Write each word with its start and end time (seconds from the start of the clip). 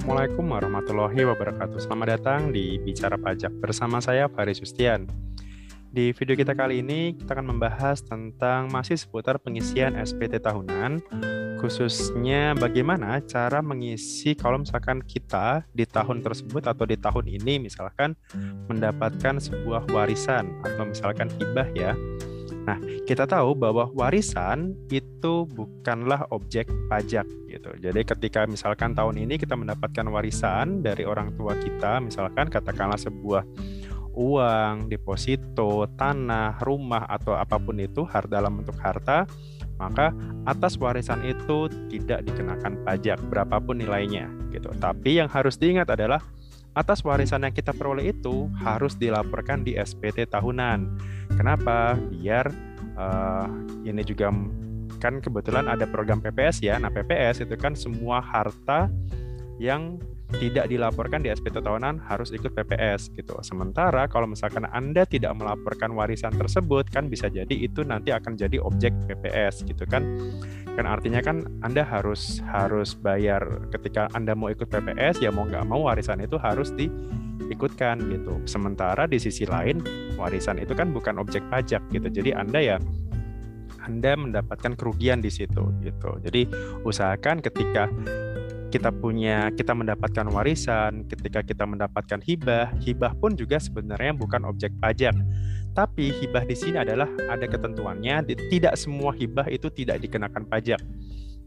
Assalamualaikum 0.00 0.48
warahmatullahi 0.48 1.28
wabarakatuh. 1.28 1.76
Selamat 1.76 2.16
datang 2.16 2.56
di 2.56 2.80
Bicara 2.80 3.20
Pajak 3.20 3.52
bersama 3.60 4.00
saya 4.00 4.32
Faris 4.32 4.56
Justian. 4.56 5.04
Di 5.92 6.16
video 6.16 6.40
kita 6.40 6.56
kali 6.56 6.80
ini 6.80 7.12
kita 7.20 7.36
akan 7.36 7.52
membahas 7.52 8.00
tentang 8.00 8.72
masih 8.72 8.96
seputar 8.96 9.36
pengisian 9.36 10.00
SPT 10.00 10.40
tahunan, 10.40 11.04
khususnya 11.60 12.56
bagaimana 12.56 13.20
cara 13.28 13.60
mengisi 13.60 14.32
kalau 14.32 14.64
misalkan 14.64 15.04
kita 15.04 15.68
di 15.76 15.84
tahun 15.84 16.24
tersebut 16.24 16.64
atau 16.64 16.88
di 16.88 16.96
tahun 16.96 17.28
ini 17.28 17.68
misalkan 17.68 18.16
mendapatkan 18.72 19.36
sebuah 19.36 19.84
warisan 19.92 20.48
atau 20.64 20.88
misalkan 20.88 21.28
hibah 21.28 21.68
ya 21.76 21.92
Nah, 22.70 22.78
kita 23.02 23.26
tahu 23.26 23.58
bahwa 23.58 23.90
warisan 23.90 24.78
itu 24.94 25.42
bukanlah 25.50 26.22
objek 26.30 26.70
pajak 26.86 27.26
gitu. 27.50 27.74
Jadi 27.82 28.06
ketika 28.06 28.46
misalkan 28.46 28.94
tahun 28.94 29.26
ini 29.26 29.42
kita 29.42 29.58
mendapatkan 29.58 30.06
warisan 30.06 30.86
dari 30.86 31.02
orang 31.02 31.34
tua 31.34 31.58
kita, 31.58 31.98
misalkan 31.98 32.46
katakanlah 32.46 32.94
sebuah 32.94 33.42
uang, 34.14 34.86
deposito, 34.86 35.90
tanah, 35.98 36.62
rumah 36.62 37.10
atau 37.10 37.34
apa 37.34 37.58
pun 37.58 37.74
itu 37.82 38.06
harta 38.06 38.38
dalam 38.38 38.62
bentuk 38.62 38.78
harta, 38.78 39.26
maka 39.82 40.14
atas 40.46 40.78
warisan 40.78 41.26
itu 41.26 41.66
tidak 41.90 42.22
dikenakan 42.22 42.86
pajak 42.86 43.18
berapapun 43.26 43.82
nilainya 43.82 44.30
gitu. 44.54 44.70
Tapi 44.78 45.18
yang 45.18 45.26
harus 45.26 45.58
diingat 45.58 45.90
adalah 45.90 46.22
atas 46.78 47.02
warisan 47.02 47.42
yang 47.42 47.54
kita 47.54 47.74
peroleh 47.74 48.14
itu 48.14 48.46
harus 48.62 48.94
dilaporkan 48.94 49.66
di 49.66 49.74
SPT 49.74 50.30
tahunan. 50.30 50.78
Kenapa? 51.40 51.96
Biar 52.12 52.52
uh, 53.00 53.48
ini 53.88 54.04
juga 54.04 54.28
kan 55.00 55.24
kebetulan 55.24 55.72
ada 55.72 55.88
program 55.88 56.20
PPS 56.20 56.60
ya. 56.60 56.76
Nah, 56.76 56.92
PPS 56.92 57.48
itu 57.48 57.56
kan 57.56 57.72
semua 57.72 58.20
harta 58.20 58.92
yang 59.56 59.96
tidak 60.38 60.70
dilaporkan 60.70 61.26
di 61.26 61.32
SPT 61.32 61.58
tahunan 61.58 62.06
harus 62.06 62.30
ikut 62.30 62.54
PPS 62.54 63.10
gitu. 63.18 63.34
Sementara 63.42 64.06
kalau 64.06 64.30
misalkan 64.30 64.68
Anda 64.70 65.02
tidak 65.02 65.34
melaporkan 65.34 65.90
warisan 65.96 66.36
tersebut 66.38 66.86
kan 66.92 67.10
bisa 67.10 67.26
jadi 67.26 67.50
itu 67.50 67.82
nanti 67.82 68.14
akan 68.14 68.38
jadi 68.38 68.62
objek 68.62 68.94
PPS 69.10 69.66
gitu 69.66 69.82
kan. 69.90 70.06
Kan 70.78 70.86
artinya 70.86 71.18
kan 71.18 71.42
Anda 71.66 71.82
harus 71.82 72.38
harus 72.46 72.94
bayar 72.94 73.42
ketika 73.74 74.06
Anda 74.14 74.38
mau 74.38 74.52
ikut 74.54 74.70
PPS 74.70 75.18
ya 75.18 75.34
mau 75.34 75.48
nggak 75.48 75.66
mau 75.66 75.90
warisan 75.90 76.22
itu 76.22 76.38
harus 76.38 76.70
diikutkan 76.78 77.98
gitu. 78.06 78.38
Sementara 78.46 79.10
di 79.10 79.18
sisi 79.18 79.42
lain 79.42 79.82
warisan 80.14 80.62
itu 80.62 80.76
kan 80.78 80.94
bukan 80.94 81.18
objek 81.18 81.42
pajak 81.50 81.82
gitu. 81.90 82.06
Jadi 82.06 82.30
Anda 82.30 82.62
ya 82.62 82.78
anda 83.80 84.12
mendapatkan 84.12 84.76
kerugian 84.76 85.24
di 85.24 85.32
situ 85.32 85.72
gitu. 85.80 86.10
Jadi 86.20 86.46
usahakan 86.84 87.40
ketika 87.40 87.88
kita 88.70 88.94
punya 88.94 89.50
kita 89.52 89.74
mendapatkan 89.74 90.30
warisan, 90.30 91.04
ketika 91.10 91.42
kita 91.42 91.66
mendapatkan 91.66 92.22
hibah, 92.22 92.70
hibah 92.78 93.12
pun 93.18 93.34
juga 93.34 93.58
sebenarnya 93.58 94.14
bukan 94.14 94.46
objek 94.46 94.70
pajak. 94.78 95.12
Tapi 95.74 96.14
hibah 96.14 96.46
di 96.46 96.54
sini 96.54 96.78
adalah 96.78 97.10
ada 97.26 97.46
ketentuannya, 97.50 98.26
tidak 98.50 98.78
semua 98.78 99.10
hibah 99.14 99.50
itu 99.50 99.66
tidak 99.74 99.98
dikenakan 100.02 100.46
pajak. 100.46 100.78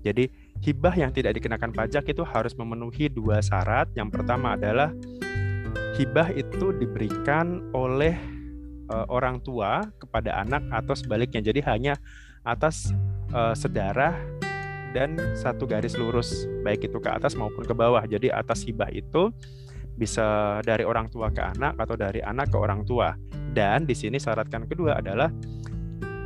Jadi 0.04 0.28
hibah 0.60 0.96
yang 1.00 1.16
tidak 1.16 1.40
dikenakan 1.40 1.72
pajak 1.72 2.04
itu 2.12 2.28
harus 2.28 2.52
memenuhi 2.60 3.08
dua 3.08 3.40
syarat. 3.40 3.88
Yang 3.96 4.20
pertama 4.20 4.60
adalah 4.60 4.92
hibah 5.96 6.28
itu 6.36 6.76
diberikan 6.76 7.72
oleh 7.72 8.20
uh, 8.92 9.08
orang 9.08 9.40
tua 9.40 9.88
kepada 9.96 10.44
anak 10.44 10.64
atau 10.76 10.92
sebaliknya. 10.92 11.40
Jadi 11.40 11.64
hanya 11.64 11.96
atas 12.44 12.92
uh, 13.32 13.56
sedarah 13.56 14.43
dan 14.94 15.18
satu 15.34 15.66
garis 15.66 15.98
lurus 15.98 16.46
baik 16.62 16.86
itu 16.88 17.02
ke 17.02 17.09
atas 17.09 17.34
maupun 17.34 17.66
ke 17.66 17.74
bawah. 17.74 18.06
Jadi 18.06 18.30
atas 18.30 18.64
hibah 18.64 18.94
itu 18.94 19.34
bisa 19.94 20.58
dari 20.66 20.86
orang 20.86 21.09
tua 21.09 21.30
ke 21.30 21.42
anak 21.42 21.78
atau 21.78 21.98
dari 21.98 22.22
anak 22.22 22.54
ke 22.54 22.58
orang 22.58 22.86
tua. 22.86 23.14
Dan 23.53 23.86
di 23.86 23.94
sini 23.94 24.18
syaratkan 24.18 24.66
kedua 24.66 25.02
adalah 25.02 25.30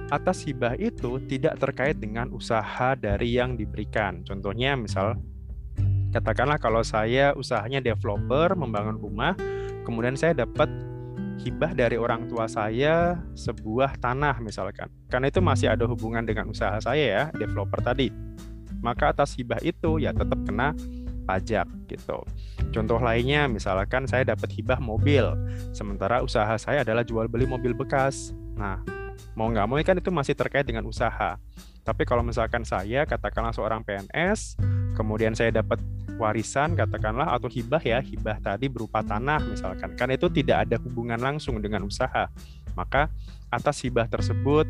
atas 0.08 0.48
hibah 0.48 0.76
itu 0.80 1.20
tidak 1.28 1.60
terkait 1.60 2.00
dengan 2.00 2.32
usaha 2.32 2.96
dari 2.96 3.36
yang 3.36 3.60
diberikan. 3.60 4.24
Contohnya 4.24 4.80
misal 4.80 5.20
katakanlah 6.16 6.56
kalau 6.60 6.80
saya 6.84 7.36
usahanya 7.36 7.84
developer 7.84 8.56
membangun 8.56 8.96
rumah, 8.96 9.36
kemudian 9.84 10.16
saya 10.16 10.32
dapat 10.32 10.72
hibah 11.44 11.76
dari 11.76 12.00
orang 12.00 12.32
tua 12.32 12.48
saya 12.48 13.20
sebuah 13.36 14.00
tanah 14.00 14.40
misalkan. 14.40 14.88
Karena 15.12 15.28
itu 15.28 15.44
masih 15.44 15.68
ada 15.68 15.84
hubungan 15.84 16.24
dengan 16.24 16.48
usaha 16.48 16.80
saya 16.80 17.04
ya, 17.04 17.24
developer 17.36 17.84
tadi 17.84 18.08
maka 18.82 19.14
atas 19.14 19.36
hibah 19.36 19.62
itu 19.66 20.02
ya 20.02 20.14
tetap 20.14 20.38
kena 20.46 20.74
pajak 21.28 21.68
gitu. 21.92 22.24
Contoh 22.72 23.00
lainnya 23.04 23.52
misalkan 23.52 24.08
saya 24.08 24.24
dapat 24.24 24.48
hibah 24.56 24.80
mobil, 24.80 25.28
sementara 25.76 26.24
usaha 26.24 26.56
saya 26.56 26.88
adalah 26.88 27.04
jual 27.04 27.28
beli 27.28 27.44
mobil 27.44 27.76
bekas. 27.76 28.32
Nah, 28.56 28.80
mau 29.36 29.52
nggak 29.52 29.68
mau 29.68 29.78
kan 29.84 30.00
itu 30.00 30.10
masih 30.10 30.34
terkait 30.34 30.64
dengan 30.64 30.88
usaha. 30.88 31.36
Tapi 31.84 32.04
kalau 32.04 32.24
misalkan 32.24 32.68
saya 32.68 33.08
katakanlah 33.08 33.56
seorang 33.56 33.84
PNS, 33.84 34.60
kemudian 34.96 35.32
saya 35.36 35.56
dapat 35.56 35.80
warisan 36.20 36.74
katakanlah 36.76 37.32
atau 37.32 37.48
hibah 37.48 37.80
ya, 37.80 38.04
hibah 38.04 38.42
tadi 38.44 38.68
berupa 38.68 39.06
tanah 39.06 39.40
misalkan, 39.48 39.96
kan 39.96 40.10
itu 40.12 40.28
tidak 40.28 40.68
ada 40.68 40.76
hubungan 40.84 41.20
langsung 41.20 41.62
dengan 41.64 41.88
usaha. 41.88 42.28
Maka 42.76 43.08
atas 43.48 43.80
hibah 43.88 44.06
tersebut 44.12 44.68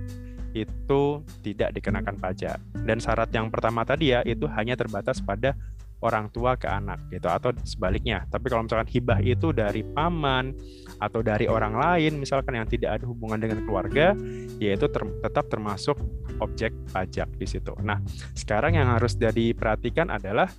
itu 0.66 1.22
tidak 1.46 1.76
dikenakan 1.78 2.18
pajak. 2.18 2.58
Dan 2.74 2.98
syarat 2.98 3.30
yang 3.36 3.54
pertama 3.54 3.86
tadi 3.86 4.16
ya 4.16 4.26
itu 4.26 4.50
hanya 4.50 4.74
terbatas 4.74 5.22
pada 5.22 5.54
orang 6.02 6.30
tua 6.30 6.54
ke 6.54 6.70
anak 6.70 7.02
gitu 7.10 7.26
atau 7.26 7.50
sebaliknya. 7.66 8.26
Tapi 8.30 8.54
kalau 8.54 8.66
misalkan 8.66 8.90
hibah 8.90 9.20
itu 9.22 9.50
dari 9.50 9.82
paman 9.82 10.54
atau 11.02 11.26
dari 11.26 11.50
orang 11.50 11.74
lain 11.74 12.22
misalkan 12.22 12.58
yang 12.58 12.70
tidak 12.70 13.02
ada 13.02 13.06
hubungan 13.10 13.42
dengan 13.42 13.66
keluarga, 13.66 14.14
yaitu 14.62 14.86
ter 14.90 15.04
tetap 15.26 15.50
termasuk 15.50 15.98
objek 16.38 16.74
pajak 16.94 17.30
di 17.42 17.48
situ. 17.50 17.74
Nah, 17.82 17.98
sekarang 18.38 18.78
yang 18.78 18.94
harus 18.94 19.18
jadi 19.18 19.58
perhatikan 19.58 20.14
adalah 20.14 20.50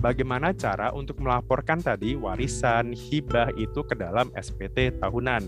bagaimana 0.00 0.54
cara 0.56 0.94
untuk 0.94 1.20
melaporkan 1.20 1.82
tadi 1.82 2.16
warisan 2.16 2.96
hibah 2.96 3.52
itu 3.60 3.84
ke 3.84 3.92
dalam 3.98 4.32
SPT 4.32 4.96
tahunan. 4.96 5.42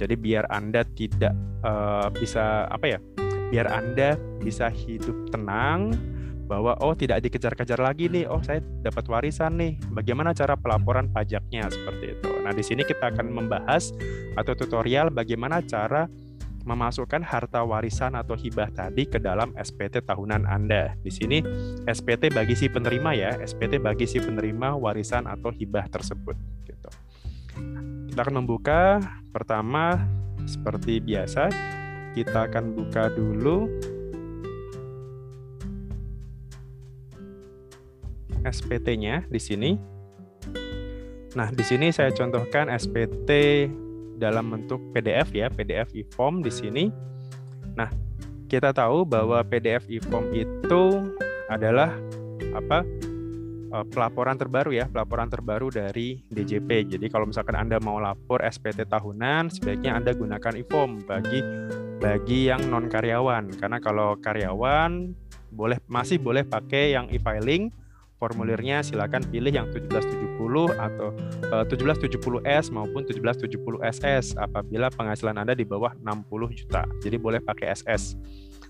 Jadi 0.00 0.14
biar 0.18 0.50
Anda 0.50 0.82
tidak 0.98 1.36
uh, 1.62 2.10
bisa 2.10 2.66
apa 2.66 2.98
ya? 2.98 3.00
Biar 3.52 3.68
Anda 3.68 4.16
bisa 4.40 4.72
hidup 4.72 5.28
tenang 5.28 5.92
bahwa 6.48 6.72
oh 6.80 6.96
tidak 6.96 7.20
dikejar-kejar 7.28 7.76
lagi 7.76 8.08
nih, 8.08 8.24
oh 8.24 8.40
saya 8.40 8.64
dapat 8.80 9.04
warisan 9.12 9.60
nih. 9.60 9.76
Bagaimana 9.92 10.32
cara 10.32 10.56
pelaporan 10.56 11.12
pajaknya 11.12 11.68
seperti 11.68 12.16
itu. 12.16 12.30
Nah, 12.40 12.52
di 12.56 12.64
sini 12.64 12.80
kita 12.80 13.12
akan 13.12 13.28
membahas 13.28 13.92
atau 14.36 14.52
tutorial 14.56 15.12
bagaimana 15.12 15.60
cara 15.64 16.08
memasukkan 16.62 17.26
harta 17.26 17.66
warisan 17.66 18.14
atau 18.14 18.38
hibah 18.38 18.70
tadi 18.70 19.04
ke 19.04 19.18
dalam 19.18 19.52
SPT 19.58 20.00
tahunan 20.04 20.46
Anda. 20.48 20.94
Di 21.00 21.10
sini 21.10 21.42
SPT 21.88 22.30
bagi 22.32 22.54
si 22.54 22.70
penerima 22.72 23.10
ya, 23.12 23.36
SPT 23.42 23.82
bagi 23.82 24.06
si 24.06 24.22
penerima 24.22 24.78
warisan 24.78 25.26
atau 25.28 25.50
hibah 25.50 25.90
tersebut 25.90 26.36
gitu. 26.64 26.90
Kita 28.12 28.20
akan 28.22 28.44
membuka 28.44 29.00
pertama 29.32 29.98
seperti 30.46 31.00
biasa 31.00 31.48
kita 32.12 32.48
akan 32.48 32.76
buka 32.76 33.08
dulu 33.12 33.68
SPT-nya 38.42 39.24
di 39.30 39.40
sini. 39.40 39.70
Nah, 41.32 41.48
di 41.48 41.64
sini 41.64 41.88
saya 41.94 42.12
contohkan 42.12 42.68
SPT 42.68 43.30
dalam 44.20 44.52
bentuk 44.52 44.82
PDF 44.92 45.32
ya, 45.32 45.48
PDF 45.48 45.94
e-form 45.96 46.44
di 46.44 46.52
sini. 46.52 46.84
Nah, 47.72 47.88
kita 48.50 48.74
tahu 48.76 49.08
bahwa 49.08 49.40
PDF 49.46 49.88
e-form 49.88 50.28
itu 50.36 51.08
adalah 51.48 51.96
apa? 52.52 52.84
Eh, 53.72 53.86
pelaporan 53.88 54.36
terbaru 54.36 54.76
ya, 54.76 54.84
pelaporan 54.84 55.32
terbaru 55.32 55.72
dari 55.72 56.20
DJP. 56.28 56.92
Jadi 56.92 57.08
kalau 57.08 57.24
misalkan 57.24 57.56
Anda 57.56 57.80
mau 57.80 57.96
lapor 57.96 58.44
SPT 58.44 58.84
tahunan, 58.84 59.48
sebaiknya 59.48 59.96
Anda 59.96 60.12
gunakan 60.12 60.60
e-form 60.60 61.00
bagi 61.08 61.40
bagi 62.02 62.50
yang 62.50 62.66
non 62.66 62.90
karyawan. 62.90 63.54
Karena 63.54 63.78
kalau 63.78 64.18
karyawan 64.18 65.14
boleh 65.54 65.78
masih 65.86 66.18
boleh 66.18 66.42
pakai 66.42 66.98
yang 66.98 67.06
e-filing. 67.14 67.70
Formulirnya 68.18 68.86
silakan 68.86 69.26
pilih 69.26 69.50
yang 69.50 69.66
1770 69.74 70.38
atau 70.78 71.10
uh, 71.50 71.66
1770S 71.66 72.70
maupun 72.70 73.02
1770 73.02 73.58
SS 73.82 74.38
apabila 74.38 74.94
penghasilan 74.94 75.42
Anda 75.42 75.58
di 75.58 75.66
bawah 75.66 75.90
60 75.98 76.30
juta. 76.54 76.86
Jadi 77.02 77.18
boleh 77.18 77.42
pakai 77.42 77.74
SS. 77.74 78.14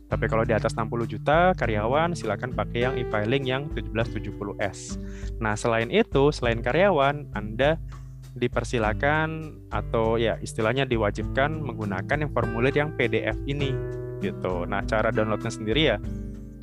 Tapi 0.09 0.25
kalau 0.29 0.45
di 0.49 0.57
atas 0.57 0.73
60 0.73 0.89
juta 1.05 1.53
karyawan 1.57 2.17
silakan 2.17 2.53
pakai 2.57 2.81
yang 2.85 2.95
e-filing 2.97 3.45
yang 3.45 3.63
1770S. 3.77 4.97
Nah, 5.41 5.53
selain 5.53 5.89
itu, 5.89 6.33
selain 6.33 6.61
karyawan, 6.61 7.33
Anda 7.37 7.77
dipersilakan 8.33 9.61
atau 9.69 10.17
ya 10.17 10.41
istilahnya 10.41 10.89
diwajibkan 10.89 11.61
menggunakan 11.61 12.27
yang 12.27 12.31
formulir 12.33 12.73
yang 12.73 12.91
PDF 12.97 13.37
ini 13.45 13.77
gitu. 14.25 14.65
Nah, 14.65 14.87
cara 14.89 15.13
downloadnya 15.13 15.53
sendiri 15.53 15.83
ya 15.95 15.99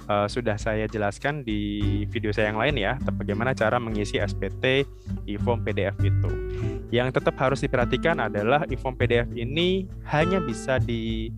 uh, 0.09 0.27
sudah 0.27 0.57
saya 0.57 0.89
jelaskan 0.89 1.45
di 1.45 2.03
video 2.09 2.33
saya 2.33 2.51
yang 2.51 2.59
lain 2.59 2.75
ya, 2.75 2.97
bagaimana 3.15 3.53
cara 3.53 3.77
mengisi 3.77 4.17
SPT 4.17 4.83
e-form 5.29 5.61
PDF 5.61 5.95
itu. 6.01 6.31
Yang 6.89 7.21
tetap 7.21 7.37
harus 7.37 7.61
diperhatikan 7.61 8.17
adalah 8.17 8.65
e-form 8.67 8.97
PDF 8.97 9.29
ini 9.37 9.85
hanya 10.09 10.41
bisa 10.41 10.81
di 10.81 11.29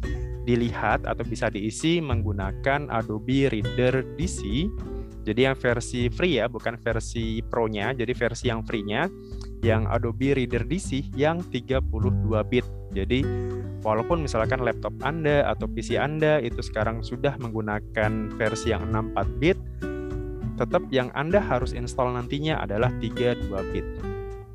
dilihat 0.42 1.06
atau 1.06 1.22
bisa 1.22 1.54
diisi 1.54 2.02
menggunakan 2.02 2.90
Adobe 2.90 3.52
Reader 3.52 4.18
DC. 4.18 4.66
Jadi 5.22 5.46
yang 5.46 5.54
versi 5.54 6.10
free 6.10 6.42
ya, 6.42 6.50
bukan 6.50 6.82
versi 6.82 7.46
pro-nya. 7.46 7.94
Jadi 7.94 8.14
versi 8.18 8.50
yang 8.50 8.66
free-nya 8.66 9.06
yang 9.62 9.86
Adobe 9.86 10.34
Reader 10.34 10.66
DC 10.66 11.14
yang 11.14 11.46
32 11.46 11.86
bit. 12.50 12.66
Jadi 12.92 13.22
walaupun 13.86 14.26
misalkan 14.26 14.66
laptop 14.66 14.94
Anda 15.06 15.46
atau 15.46 15.70
PC 15.70 16.02
Anda 16.02 16.42
itu 16.42 16.66
sekarang 16.66 17.06
sudah 17.06 17.38
menggunakan 17.38 18.34
versi 18.34 18.74
yang 18.74 18.90
64 18.90 19.42
bit, 19.42 19.58
tetap 20.58 20.82
yang 20.90 21.14
Anda 21.14 21.38
harus 21.38 21.78
install 21.78 22.18
nantinya 22.18 22.58
adalah 22.66 22.90
32 22.98 23.74
bit. 23.74 23.86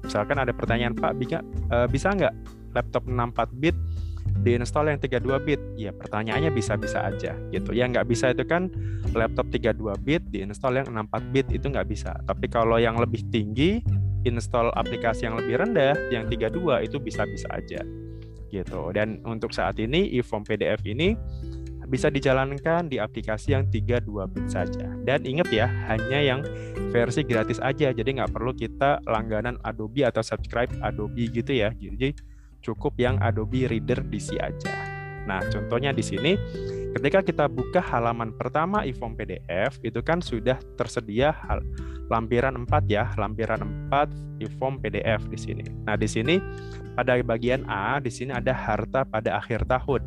Misalkan 0.02 0.38
ada 0.38 0.54
pertanyaan, 0.54 0.94
Pak, 0.94 1.18
bisa, 1.18 1.42
bisa 1.90 2.14
nggak 2.14 2.34
laptop 2.74 3.06
64 3.08 3.62
bit 3.62 3.76
diinstal 4.43 4.87
yang 4.88 4.99
32 4.99 5.46
bit? 5.46 5.61
Ya 5.78 5.90
pertanyaannya 5.94 6.50
bisa-bisa 6.55 7.02
aja 7.02 7.34
gitu. 7.50 7.75
Yang 7.75 7.88
nggak 7.99 8.06
bisa 8.11 8.26
itu 8.32 8.44
kan 8.46 8.70
laptop 9.17 9.49
32 9.50 9.96
bit 10.02 10.23
diinstal 10.31 10.75
yang 10.75 10.88
64 10.90 11.34
bit 11.34 11.46
itu 11.50 11.67
nggak 11.67 11.88
bisa. 11.88 12.14
Tapi 12.26 12.46
kalau 12.50 12.78
yang 12.78 12.99
lebih 12.99 13.25
tinggi 13.31 13.82
install 14.26 14.75
aplikasi 14.75 15.31
yang 15.31 15.38
lebih 15.38 15.62
rendah 15.62 15.94
yang 16.11 16.26
32 16.26 16.87
itu 16.87 16.99
bisa-bisa 16.99 17.46
aja 17.55 17.81
gitu. 18.50 18.90
Dan 18.90 19.23
untuk 19.23 19.55
saat 19.55 19.78
ini 19.78 20.11
e-form 20.19 20.43
PDF 20.43 20.82
ini 20.87 21.14
bisa 21.87 22.11
dijalankan 22.11 22.90
di 22.90 22.99
aplikasi 22.99 23.55
yang 23.55 23.70
32 23.70 24.26
bit 24.34 24.46
saja. 24.50 24.90
Dan 25.06 25.23
ingat 25.23 25.49
ya, 25.55 25.70
hanya 25.87 26.19
yang 26.19 26.40
versi 26.90 27.23
gratis 27.23 27.62
aja. 27.62 27.94
Jadi 27.94 28.19
nggak 28.19 28.34
perlu 28.34 28.50
kita 28.52 29.02
langganan 29.06 29.55
Adobe 29.62 30.02
atau 30.02 30.20
subscribe 30.20 30.70
Adobe 30.82 31.31
gitu 31.31 31.55
ya. 31.55 31.70
Jadi 31.78 32.11
cukup 32.66 32.98
yang 32.98 33.22
Adobe 33.22 33.70
Reader 33.70 34.02
DC 34.10 34.34
aja. 34.42 34.74
Nah, 35.30 35.42
contohnya 35.46 35.94
di 35.94 36.02
sini 36.02 36.34
ketika 36.98 37.22
kita 37.22 37.46
buka 37.46 37.78
halaman 37.78 38.34
pertama 38.34 38.82
e-form 38.82 39.14
PDF 39.14 39.78
itu 39.86 40.02
kan 40.02 40.18
sudah 40.18 40.58
tersedia 40.74 41.30
hal 41.30 41.62
lampiran 42.10 42.66
4 42.66 42.90
ya, 42.90 43.10
lampiran 43.14 43.90
4 43.90 44.42
e-form 44.42 44.82
PDF 44.82 45.22
di 45.30 45.38
sini. 45.38 45.64
Nah, 45.86 45.94
di 45.94 46.06
sini 46.10 46.38
pada 46.94 47.14
bagian 47.22 47.66
A 47.70 48.02
di 48.02 48.10
sini 48.10 48.34
ada 48.34 48.50
harta 48.54 49.06
pada 49.06 49.38
akhir 49.38 49.66
tahun. 49.70 50.02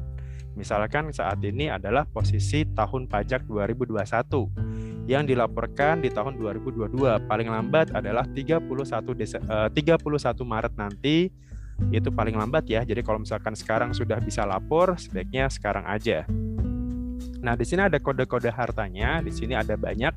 Misalkan 0.58 1.14
saat 1.16 1.40
ini 1.46 1.72
adalah 1.72 2.04
posisi 2.04 2.68
tahun 2.76 3.08
pajak 3.08 3.48
2021 3.48 5.08
yang 5.08 5.24
dilaporkan 5.24 6.04
di 6.04 6.12
tahun 6.12 6.36
2022 6.36 6.92
paling 7.26 7.48
lambat 7.48 7.96
adalah 7.96 8.28
31 8.28 8.68
Dese 9.16 9.40
31 9.40 9.74
Maret 10.44 10.74
nanti 10.76 11.32
itu 11.90 12.12
paling 12.12 12.36
lambat 12.36 12.68
ya. 12.70 12.82
Jadi 12.84 13.02
kalau 13.02 13.24
misalkan 13.24 13.56
sekarang 13.56 13.96
sudah 13.96 14.20
bisa 14.22 14.46
lapor, 14.46 15.00
sebaiknya 15.00 15.50
sekarang 15.50 15.88
aja. 15.88 16.28
Nah, 17.40 17.56
di 17.56 17.64
sini 17.64 17.88
ada 17.88 17.98
kode-kode 17.98 18.52
hartanya, 18.52 19.24
di 19.24 19.32
sini 19.32 19.56
ada 19.56 19.80
banyak 19.80 20.12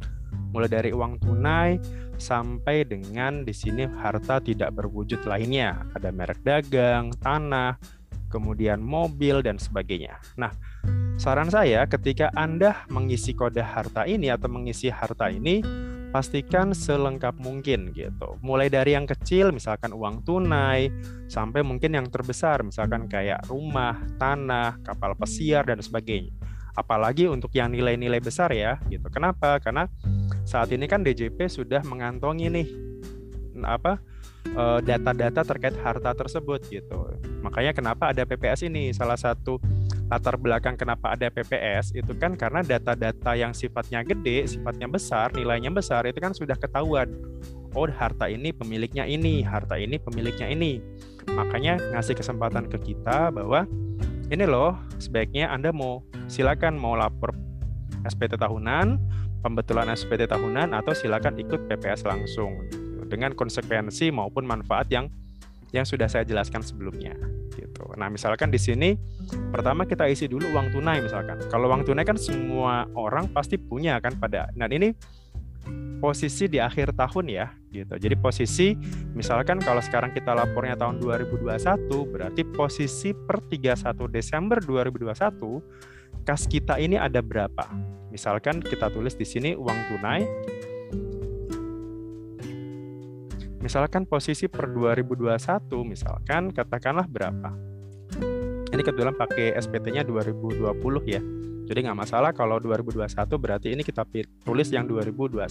mulai 0.52 0.68
dari 0.68 0.90
uang 0.92 1.22
tunai 1.22 1.80
sampai 2.20 2.84
dengan 2.84 3.42
di 3.42 3.54
sini 3.56 3.88
harta 3.88 4.42
tidak 4.42 4.74
berwujud 4.76 5.24
lainnya. 5.24 5.80
Ada 5.96 6.12
merek 6.12 6.42
dagang, 6.44 7.14
tanah, 7.22 7.78
kemudian 8.32 8.80
mobil 8.80 9.40
dan 9.40 9.56
sebagainya. 9.56 10.16
Nah, 10.40 10.52
saran 11.20 11.52
saya 11.52 11.84
ketika 11.84 12.32
Anda 12.32 12.84
mengisi 12.88 13.36
kode 13.36 13.60
harta 13.60 14.08
ini 14.08 14.32
atau 14.32 14.48
mengisi 14.48 14.88
harta 14.88 15.28
ini 15.28 15.60
pastikan 16.12 16.76
selengkap 16.76 17.40
mungkin 17.40 17.90
gitu. 17.96 18.36
Mulai 18.44 18.68
dari 18.68 18.92
yang 18.92 19.08
kecil 19.08 19.50
misalkan 19.50 19.96
uang 19.96 20.22
tunai 20.28 20.92
sampai 21.26 21.64
mungkin 21.64 21.96
yang 21.96 22.06
terbesar 22.12 22.60
misalkan 22.60 23.08
kayak 23.08 23.40
rumah, 23.48 23.96
tanah, 24.20 24.76
kapal 24.84 25.16
pesiar 25.16 25.64
dan 25.64 25.80
sebagainya. 25.80 26.30
Apalagi 26.76 27.28
untuk 27.28 27.52
yang 27.56 27.72
nilai-nilai 27.72 28.20
besar 28.20 28.52
ya 28.52 28.76
gitu. 28.92 29.08
Kenapa? 29.08 29.56
Karena 29.58 29.88
saat 30.44 30.68
ini 30.72 30.84
kan 30.84 31.00
DJP 31.00 31.48
sudah 31.48 31.80
mengantongi 31.88 32.46
nih 32.52 32.68
apa 33.64 33.96
eh, 34.52 34.78
data-data 34.84 35.48
terkait 35.48 35.76
harta 35.80 36.12
tersebut 36.12 36.60
gitu. 36.68 37.08
Makanya 37.40 37.72
kenapa 37.72 38.12
ada 38.12 38.28
PPS 38.28 38.68
ini 38.68 38.92
salah 38.92 39.16
satu 39.16 39.56
latar 40.10 40.36
belakang 40.36 40.74
kenapa 40.74 41.14
ada 41.14 41.28
PPS 41.30 41.94
itu 41.94 42.12
kan 42.18 42.34
karena 42.34 42.60
data-data 42.64 43.32
yang 43.36 43.54
sifatnya 43.54 44.02
gede, 44.02 44.44
sifatnya 44.48 44.88
besar, 44.90 45.32
nilainya 45.32 45.72
besar 45.72 46.04
itu 46.08 46.18
kan 46.18 46.34
sudah 46.34 46.56
ketahuan. 46.58 47.08
Oh, 47.72 47.88
harta 47.88 48.28
ini 48.28 48.52
pemiliknya 48.52 49.08
ini, 49.08 49.40
harta 49.40 49.80
ini 49.80 49.96
pemiliknya 49.96 50.52
ini. 50.52 50.82
Makanya 51.32 51.80
ngasih 51.96 52.18
kesempatan 52.18 52.68
ke 52.68 52.92
kita 52.92 53.32
bahwa 53.32 53.64
ini 54.28 54.44
loh, 54.44 54.76
sebaiknya 55.00 55.48
Anda 55.48 55.72
mau 55.72 56.04
silakan 56.28 56.76
mau 56.76 56.96
lapor 56.96 57.32
SPT 58.04 58.36
tahunan, 58.36 59.00
pembetulan 59.40 59.88
SPT 59.92 60.28
tahunan 60.28 60.76
atau 60.76 60.92
silakan 60.92 61.40
ikut 61.40 61.68
PPS 61.68 62.04
langsung 62.04 62.56
dengan 63.12 63.36
konsekuensi 63.36 64.08
maupun 64.08 64.48
manfaat 64.48 64.88
yang 64.88 65.12
yang 65.72 65.88
sudah 65.88 66.06
saya 66.06 66.22
jelaskan 66.22 66.60
sebelumnya 66.60 67.16
gitu. 67.56 67.84
Nah, 67.96 68.08
misalkan 68.08 68.48
di 68.48 68.60
sini 68.60 68.96
pertama 69.52 69.84
kita 69.88 70.08
isi 70.08 70.28
dulu 70.28 70.52
uang 70.52 70.72
tunai 70.72 71.00
misalkan. 71.04 71.40
Kalau 71.48 71.68
uang 71.68 71.84
tunai 71.84 72.04
kan 72.04 72.16
semua 72.16 72.88
orang 72.96 73.28
pasti 73.32 73.56
punya 73.56 73.96
kan 74.00 74.16
pada. 74.16 74.48
Nah, 74.56 74.68
ini 74.68 74.92
posisi 76.02 76.50
di 76.50 76.58
akhir 76.58 76.98
tahun 76.98 77.30
ya 77.30 77.46
gitu. 77.70 77.94
Jadi 77.94 78.18
posisi 78.18 78.74
misalkan 79.14 79.62
kalau 79.62 79.78
sekarang 79.78 80.10
kita 80.10 80.34
lapornya 80.34 80.74
tahun 80.74 80.98
2021 80.98 81.86
berarti 82.10 82.42
posisi 82.42 83.14
per 83.14 83.38
31 83.46 84.10
Desember 84.10 84.58
2021 84.58 86.26
kas 86.26 86.50
kita 86.50 86.82
ini 86.82 86.98
ada 86.98 87.22
berapa? 87.22 87.70
Misalkan 88.10 88.60
kita 88.60 88.90
tulis 88.90 89.14
di 89.14 89.24
sini 89.24 89.50
uang 89.54 89.78
tunai 89.94 90.26
Misalkan 93.62 94.10
posisi 94.10 94.50
per 94.50 94.66
2021, 94.74 95.86
misalkan 95.86 96.50
katakanlah 96.50 97.06
berapa? 97.06 97.54
Ini 98.74 98.82
kebetulan 98.82 99.14
pakai 99.14 99.54
SPT-nya 99.54 100.02
2020 100.02 100.66
ya. 101.06 101.22
Jadi 101.70 101.78
nggak 101.86 101.94
masalah 101.94 102.34
kalau 102.34 102.58
2021 102.58 103.06
berarti 103.38 103.70
ini 103.70 103.86
kita 103.86 104.02
tulis 104.42 104.66
yang 104.74 104.90
2021. 104.90 105.46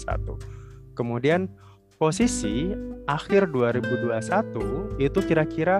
Kemudian 0.91 1.47
posisi 1.95 2.75
akhir 3.07 3.47
2021 3.47 4.99
itu 4.99 5.19
kira-kira 5.23 5.79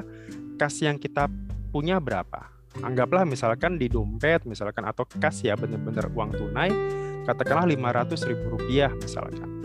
kas 0.56 0.80
yang 0.80 0.96
kita 0.96 1.28
punya 1.76 2.00
berapa? 2.00 2.48
Anggaplah 2.80 3.28
misalkan 3.28 3.76
di 3.76 3.92
dompet 3.92 4.48
misalkan 4.48 4.88
atau 4.88 5.04
kas 5.04 5.44
ya 5.44 5.60
benar-benar 5.60 6.08
uang 6.08 6.32
tunai 6.32 6.72
katakanlah 7.28 7.68
500 7.68 8.30
ribu 8.32 8.56
rupiah 8.56 8.90
misalkan 8.96 9.61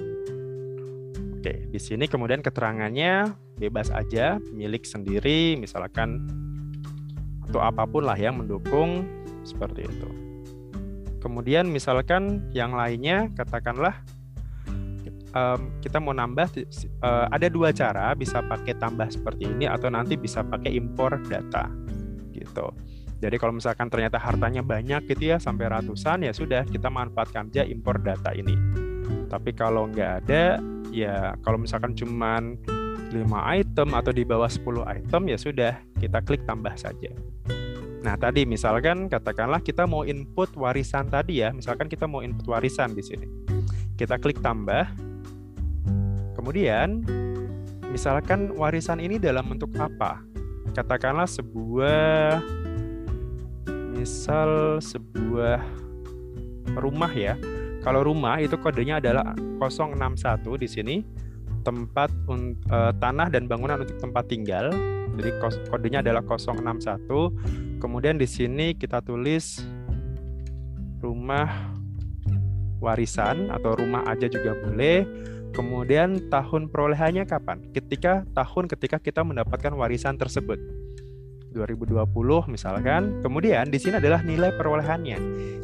Oke, 1.46 1.62
di 1.70 1.78
sini 1.78 2.10
kemudian 2.10 2.42
keterangannya 2.42 3.30
bebas 3.54 3.94
aja, 3.94 4.42
milik 4.50 4.82
sendiri, 4.82 5.54
misalkan 5.54 6.26
atau 7.46 7.62
apa 7.62 7.86
pun 7.86 8.02
lah 8.02 8.18
yang 8.18 8.42
mendukung 8.42 9.06
seperti 9.46 9.86
itu. 9.86 10.10
Kemudian 11.22 11.70
misalkan 11.70 12.50
yang 12.50 12.74
lainnya, 12.74 13.30
katakanlah 13.38 13.94
um, 15.38 15.70
kita 15.78 16.02
mau 16.02 16.18
nambah, 16.18 16.50
uh, 17.06 17.30
ada 17.30 17.46
dua 17.46 17.70
cara, 17.70 18.10
bisa 18.18 18.42
pakai 18.42 18.74
tambah 18.82 19.06
seperti 19.06 19.46
ini 19.46 19.70
atau 19.70 19.86
nanti 19.86 20.18
bisa 20.18 20.42
pakai 20.42 20.74
impor 20.74 21.14
data, 21.30 21.70
gitu. 22.34 22.74
Jadi 23.22 23.38
kalau 23.38 23.54
misalkan 23.54 23.86
ternyata 23.86 24.18
hartanya 24.18 24.66
banyak 24.66 25.06
gitu 25.14 25.30
ya, 25.30 25.38
sampai 25.38 25.70
ratusan, 25.70 26.26
ya 26.26 26.34
sudah 26.34 26.66
kita 26.66 26.90
manfaatkan 26.90 27.54
aja 27.54 27.62
impor 27.62 28.02
data 28.02 28.34
ini. 28.34 28.58
Tapi 29.30 29.54
kalau 29.54 29.86
nggak 29.86 30.26
ada, 30.26 30.58
ya 30.96 31.36
kalau 31.44 31.60
misalkan 31.60 31.92
cuman 31.92 32.56
5 33.12 33.20
item 33.60 33.88
atau 33.92 34.12
di 34.16 34.24
bawah 34.24 34.48
10 34.48 34.64
item 34.88 35.22
ya 35.28 35.36
sudah 35.36 35.72
kita 36.00 36.24
klik 36.24 36.42
tambah 36.48 36.72
saja. 36.74 37.12
Nah, 38.00 38.14
tadi 38.14 38.46
misalkan 38.46 39.10
katakanlah 39.10 39.58
kita 39.58 39.82
mau 39.82 40.06
input 40.06 40.54
warisan 40.54 41.10
tadi 41.10 41.42
ya, 41.42 41.50
misalkan 41.50 41.90
kita 41.90 42.06
mau 42.06 42.22
input 42.22 42.46
warisan 42.46 42.94
di 42.94 43.02
sini. 43.02 43.26
Kita 43.98 44.16
klik 44.16 44.38
tambah. 44.40 44.86
Kemudian 46.38 47.02
misalkan 47.90 48.54
warisan 48.54 49.02
ini 49.02 49.18
dalam 49.18 49.50
bentuk 49.50 49.74
apa? 49.74 50.22
Katakanlah 50.70 51.26
sebuah 51.26 52.38
misal 53.96 54.78
sebuah 54.78 55.58
rumah 56.78 57.10
ya 57.10 57.34
kalau 57.86 58.02
rumah 58.02 58.42
itu 58.42 58.58
kodenya 58.58 58.98
adalah 58.98 59.30
061 59.62 60.42
di 60.58 60.66
sini 60.66 60.96
tempat 61.62 62.10
uh, 62.26 62.90
tanah 62.98 63.30
dan 63.30 63.46
bangunan 63.46 63.78
untuk 63.78 63.94
tempat 64.02 64.26
tinggal. 64.26 64.74
Jadi 65.14 65.30
kodenya 65.70 66.02
adalah 66.02 66.26
061. 66.26 67.78
Kemudian 67.78 68.18
di 68.18 68.26
sini 68.26 68.74
kita 68.74 68.98
tulis 69.06 69.62
rumah 70.98 71.46
warisan 72.82 73.54
atau 73.54 73.78
rumah 73.78 74.02
aja 74.10 74.26
juga 74.26 74.58
boleh. 74.66 75.06
Kemudian 75.54 76.26
tahun 76.26 76.66
perolehannya 76.66 77.22
kapan? 77.22 77.70
Ketika 77.70 78.26
tahun 78.34 78.66
ketika 78.66 78.98
kita 78.98 79.22
mendapatkan 79.22 79.70
warisan 79.78 80.18
tersebut. 80.18 80.58
2020 81.54 82.02
misalkan. 82.50 83.22
Kemudian 83.22 83.70
di 83.70 83.78
sini 83.78 84.02
adalah 84.02 84.26
nilai 84.26 84.50
perolehannya. 84.58 85.18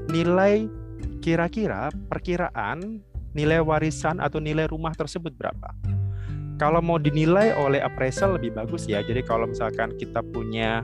Nilai 0.09 0.82
kira-kira 1.23 1.95
perkiraan 2.11 2.99
nilai 3.33 3.63
warisan 3.63 4.19
atau 4.19 4.43
nilai 4.43 4.67
rumah 4.67 4.93
tersebut 4.93 5.33
berapa. 5.39 5.71
Kalau 6.61 6.83
mau 6.83 6.99
dinilai 6.99 7.55
oleh 7.55 7.81
appraisal 7.81 8.37
lebih 8.37 8.59
bagus 8.59 8.85
ya. 8.91 9.01
Jadi 9.01 9.23
kalau 9.25 9.49
misalkan 9.49 9.95
kita 9.97 10.21
punya 10.21 10.83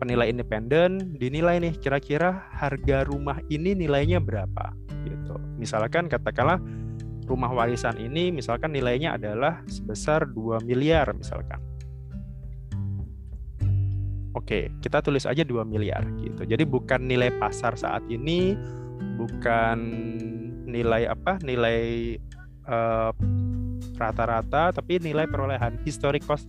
penilai 0.00 0.32
independen, 0.32 1.16
dinilai 1.16 1.60
nih 1.60 1.74
kira-kira 1.76 2.44
harga 2.56 3.04
rumah 3.08 3.40
ini 3.52 3.76
nilainya 3.76 4.20
berapa 4.22 4.72
gitu. 5.04 5.36
Misalkan 5.60 6.08
katakanlah 6.08 6.60
rumah 7.28 7.52
warisan 7.52 7.94
ini 8.00 8.32
misalkan 8.32 8.72
nilainya 8.72 9.14
adalah 9.14 9.60
sebesar 9.68 10.24
2 10.28 10.64
miliar 10.64 11.10
misalkan. 11.12 11.60
Oke, 14.30 14.70
kita 14.78 15.02
tulis 15.02 15.26
aja 15.26 15.42
2 15.42 15.66
miliar 15.66 16.06
gitu. 16.22 16.46
Jadi 16.46 16.62
bukan 16.62 17.02
nilai 17.02 17.34
pasar 17.34 17.74
saat 17.74 18.06
ini, 18.06 18.54
bukan 19.18 19.78
nilai 20.68 21.10
apa? 21.10 21.40
Nilai 21.42 22.14
uh, 22.68 23.12
rata-rata 23.98 24.72
tapi 24.72 25.00
nilai 25.02 25.28
perolehan. 25.28 25.80
Historic 25.82 26.24
cost 26.24 26.48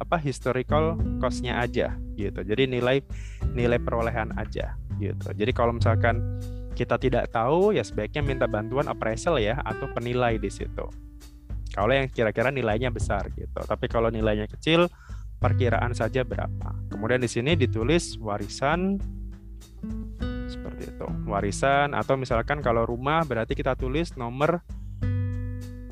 apa? 0.00 0.16
Historical 0.20 0.96
costnya 1.20 1.60
aja 1.60 1.94
gitu. 2.16 2.40
Jadi 2.44 2.68
nilai 2.68 3.00
nilai 3.52 3.78
perolehan 3.80 4.34
aja 4.36 4.76
gitu. 5.00 5.28
Jadi 5.32 5.52
kalau 5.56 5.76
misalkan 5.76 6.20
kita 6.76 6.96
tidak 6.96 7.28
tahu 7.28 7.76
ya 7.76 7.84
sebaiknya 7.84 8.24
minta 8.24 8.46
bantuan 8.48 8.88
appraisal 8.88 9.36
ya 9.36 9.60
atau 9.64 9.88
penilai 9.92 10.40
di 10.40 10.48
situ. 10.48 10.88
Kalau 11.70 11.92
yang 11.94 12.10
kira-kira 12.10 12.50
nilainya 12.50 12.90
besar 12.90 13.30
gitu. 13.36 13.60
Tapi 13.62 13.86
kalau 13.86 14.10
nilainya 14.10 14.50
kecil 14.50 14.90
perkiraan 15.38 15.94
saja 15.96 16.26
berapa. 16.26 16.76
Kemudian 16.92 17.22
di 17.22 17.30
sini 17.30 17.54
ditulis 17.56 18.18
warisan 18.20 19.00
seperti 20.80 20.96
itu 20.96 21.08
warisan 21.28 21.92
atau 21.92 22.16
misalkan 22.16 22.64
kalau 22.64 22.88
rumah 22.88 23.20
berarti 23.28 23.52
kita 23.52 23.76
tulis 23.76 24.16
nomor 24.16 24.64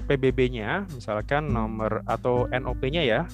PBB-nya, 0.09 0.89
misalkan 0.97 1.53
nomor 1.53 2.01
atau 2.09 2.49
NOP-nya 2.49 3.05
ya, 3.05 3.29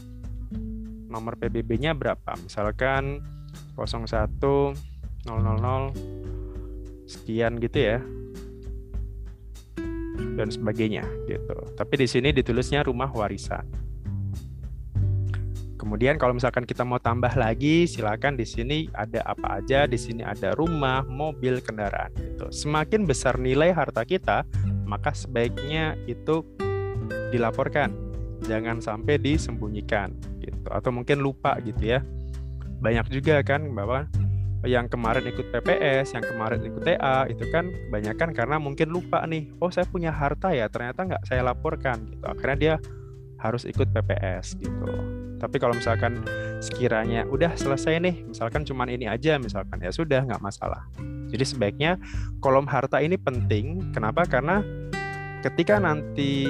nomor 1.06 1.38
PBB-nya 1.38 1.94
berapa? 1.94 2.34
Misalkan 2.42 3.22
01 3.78 3.94
000 4.34 4.74
sekian 7.06 7.62
gitu 7.62 7.78
ya. 7.78 8.02
Dan 10.34 10.50
sebagainya 10.50 11.06
gitu. 11.30 11.54
Tapi 11.78 11.94
di 11.94 12.10
sini 12.10 12.34
ditulisnya 12.34 12.82
rumah 12.82 13.06
warisan. 13.14 13.62
Kemudian 15.84 16.16
kalau 16.16 16.32
misalkan 16.32 16.64
kita 16.64 16.80
mau 16.80 16.96
tambah 16.96 17.36
lagi, 17.36 17.84
silakan 17.84 18.40
di 18.40 18.48
sini 18.48 18.88
ada 18.96 19.20
apa 19.28 19.60
aja. 19.60 19.84
Di 19.84 20.00
sini 20.00 20.24
ada 20.24 20.56
rumah, 20.56 21.04
mobil, 21.04 21.60
kendaraan 21.60 22.08
gitu. 22.16 22.48
Semakin 22.48 23.04
besar 23.04 23.36
nilai 23.36 23.68
harta 23.76 24.00
kita, 24.08 24.48
maka 24.88 25.12
sebaiknya 25.12 25.92
itu 26.08 26.40
dilaporkan 27.28 27.92
jangan 28.48 28.80
sampai 28.80 29.20
disembunyikan 29.20 30.16
gitu 30.40 30.68
atau 30.72 30.92
mungkin 30.92 31.20
lupa 31.24 31.56
gitu 31.64 31.96
ya 31.96 32.00
banyak 32.84 33.08
juga 33.08 33.40
kan 33.40 33.64
bahwa 33.72 34.04
yang 34.64 34.88
kemarin 34.88 35.28
ikut 35.28 35.52
PPS, 35.52 36.16
yang 36.16 36.24
kemarin 36.24 36.64
ikut 36.64 36.88
TA 36.88 37.28
itu 37.28 37.44
kan 37.52 37.68
kebanyakan 37.68 38.32
karena 38.32 38.56
mungkin 38.56 38.88
lupa 38.88 39.20
nih, 39.28 39.52
oh 39.60 39.68
saya 39.68 39.84
punya 39.84 40.08
harta 40.08 40.56
ya 40.56 40.72
ternyata 40.72 41.04
nggak 41.04 41.24
saya 41.28 41.44
laporkan 41.44 42.08
gitu. 42.08 42.24
Akhirnya 42.24 42.56
dia 42.56 42.74
harus 43.44 43.68
ikut 43.68 43.92
PPS 43.92 44.56
gitu. 44.56 44.88
Tapi 45.36 45.60
kalau 45.60 45.76
misalkan 45.76 46.24
sekiranya 46.64 47.28
udah 47.28 47.52
selesai 47.52 48.00
nih, 48.00 48.24
misalkan 48.24 48.64
cuman 48.64 48.88
ini 48.88 49.04
aja 49.04 49.36
misalkan 49.36 49.76
ya 49.84 49.92
sudah 49.92 50.24
nggak 50.24 50.40
masalah. 50.40 50.88
Jadi 51.28 51.44
sebaiknya 51.44 52.00
kolom 52.40 52.64
harta 52.64 53.04
ini 53.04 53.20
penting. 53.20 53.92
Kenapa? 53.92 54.24
Karena 54.24 54.64
ketika 55.44 55.76
nanti 55.76 56.48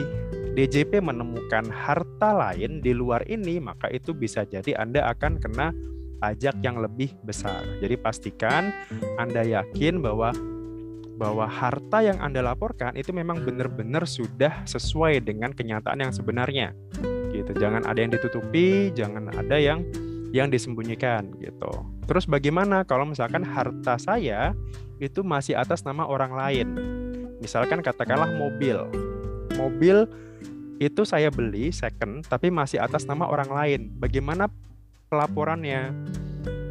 DJP 0.54 1.02
menemukan 1.02 1.66
harta 1.74 2.30
lain 2.30 2.78
di 2.78 2.94
luar 2.94 3.26
ini, 3.26 3.58
maka 3.58 3.90
itu 3.90 4.14
bisa 4.14 4.46
jadi 4.46 4.78
Anda 4.78 5.10
akan 5.10 5.42
kena 5.42 5.74
pajak 6.22 6.62
yang 6.62 6.78
lebih 6.78 7.10
besar. 7.26 7.66
Jadi 7.82 7.98
pastikan 7.98 8.70
Anda 9.18 9.42
yakin 9.42 9.98
bahwa 9.98 10.30
bahwa 11.14 11.47
harta 11.47 12.02
yang 12.02 12.18
Anda 12.18 12.42
laporkan 12.42 12.99
itu 12.99 13.14
memang 13.14 13.47
benar-benar 13.47 14.02
sudah 14.06 14.66
sesuai 14.66 15.23
dengan 15.23 15.54
kenyataan 15.54 16.02
yang 16.02 16.12
sebenarnya. 16.12 16.75
Gitu. 17.30 17.54
Jangan 17.59 17.87
ada 17.87 17.99
yang 18.02 18.12
ditutupi, 18.14 18.90
jangan 18.94 19.30
ada 19.30 19.56
yang 19.59 19.83
yang 20.35 20.50
disembunyikan 20.50 21.30
gitu. 21.38 21.71
Terus 22.11 22.26
bagaimana 22.26 22.83
kalau 22.83 23.06
misalkan 23.06 23.47
harta 23.47 23.94
saya 24.02 24.50
itu 24.99 25.23
masih 25.23 25.54
atas 25.54 25.87
nama 25.87 26.02
orang 26.11 26.35
lain? 26.35 26.68
Misalkan 27.38 27.78
katakanlah 27.78 28.35
mobil. 28.35 28.83
Mobil 29.54 30.11
itu 30.83 31.06
saya 31.06 31.30
beli 31.30 31.71
second 31.71 32.26
tapi 32.26 32.50
masih 32.50 32.83
atas 32.83 33.06
nama 33.06 33.30
orang 33.30 33.50
lain. 33.54 33.80
Bagaimana 34.02 34.50
pelaporannya? 35.06 35.94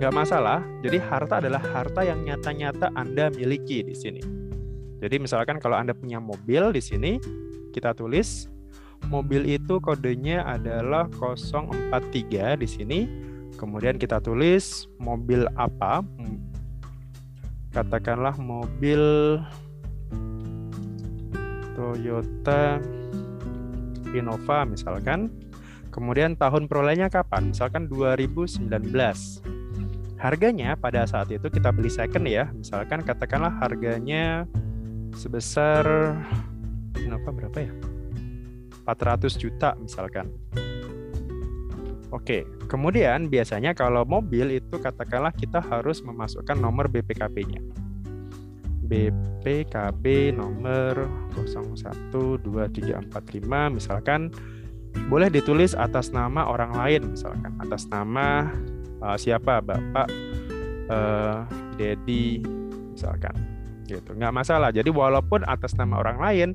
Nggak 0.02 0.14
masalah. 0.14 0.60
Jadi 0.82 0.98
harta 0.98 1.38
adalah 1.38 1.62
harta 1.62 2.02
yang 2.02 2.26
nyata-nyata 2.26 2.94
Anda 2.98 3.30
miliki 3.30 3.86
di 3.86 3.94
sini. 3.94 4.22
Jadi 5.04 5.20
misalkan 5.20 5.60
kalau 5.60 5.76
Anda 5.76 5.92
punya 5.92 6.24
mobil 6.24 6.72
di 6.72 6.80
sini, 6.80 7.20
kita 7.76 7.92
tulis 7.92 8.48
mobil 9.12 9.44
itu 9.44 9.84
kodenya 9.84 10.48
adalah 10.48 11.12
043 11.12 12.56
di 12.56 12.68
sini. 12.68 13.00
Kemudian 13.60 14.00
kita 14.00 14.24
tulis 14.24 14.88
mobil 14.98 15.46
apa? 15.60 16.02
Katakanlah 17.74 18.38
mobil 18.38 19.02
Toyota 21.74 22.80
Innova 24.14 24.64
misalkan. 24.64 25.30
Kemudian 25.94 26.34
tahun 26.34 26.66
perolehannya 26.66 27.10
kapan? 27.14 27.54
Misalkan 27.54 27.86
2019. 27.86 29.53
Harganya 30.24 30.80
pada 30.80 31.04
saat 31.04 31.28
itu 31.36 31.52
kita 31.52 31.68
beli 31.76 31.92
second 31.92 32.24
ya. 32.24 32.48
Misalkan 32.56 33.04
katakanlah 33.04 33.60
harganya 33.60 34.48
sebesar 35.20 35.84
Innova 36.96 37.28
berapa 37.36 37.60
ya? 37.60 37.76
400 38.88 39.36
juta 39.36 39.76
misalkan. 39.76 40.32
Oke, 42.16 42.48
kemudian 42.72 43.28
biasanya 43.28 43.76
kalau 43.76 44.08
mobil 44.08 44.64
itu 44.64 44.80
katakanlah 44.80 45.36
kita 45.36 45.60
harus 45.60 46.00
memasukkan 46.00 46.56
nomor 46.56 46.88
BPKB-nya. 46.88 47.60
BPKB 48.88 50.32
nomor 50.40 51.04
012345 51.36 53.76
misalkan 53.76 54.32
boleh 55.12 55.28
ditulis 55.28 55.76
atas 55.76 56.16
nama 56.16 56.48
orang 56.48 56.72
lain 56.78 57.18
misalkan 57.18 57.58
atas 57.60 57.90
nama 57.90 58.54
uh, 59.02 59.18
siapa? 59.18 59.64
Bapak 59.64 60.08
uh, 60.92 61.48
Dedi 61.80 62.44
misalkan. 62.94 63.34
Gitu. 63.90 64.16
Nggak 64.16 64.34
masalah. 64.34 64.70
Jadi 64.70 64.90
walaupun 64.94 65.44
atas 65.48 65.74
nama 65.76 66.00
orang 66.00 66.18
lain 66.20 66.50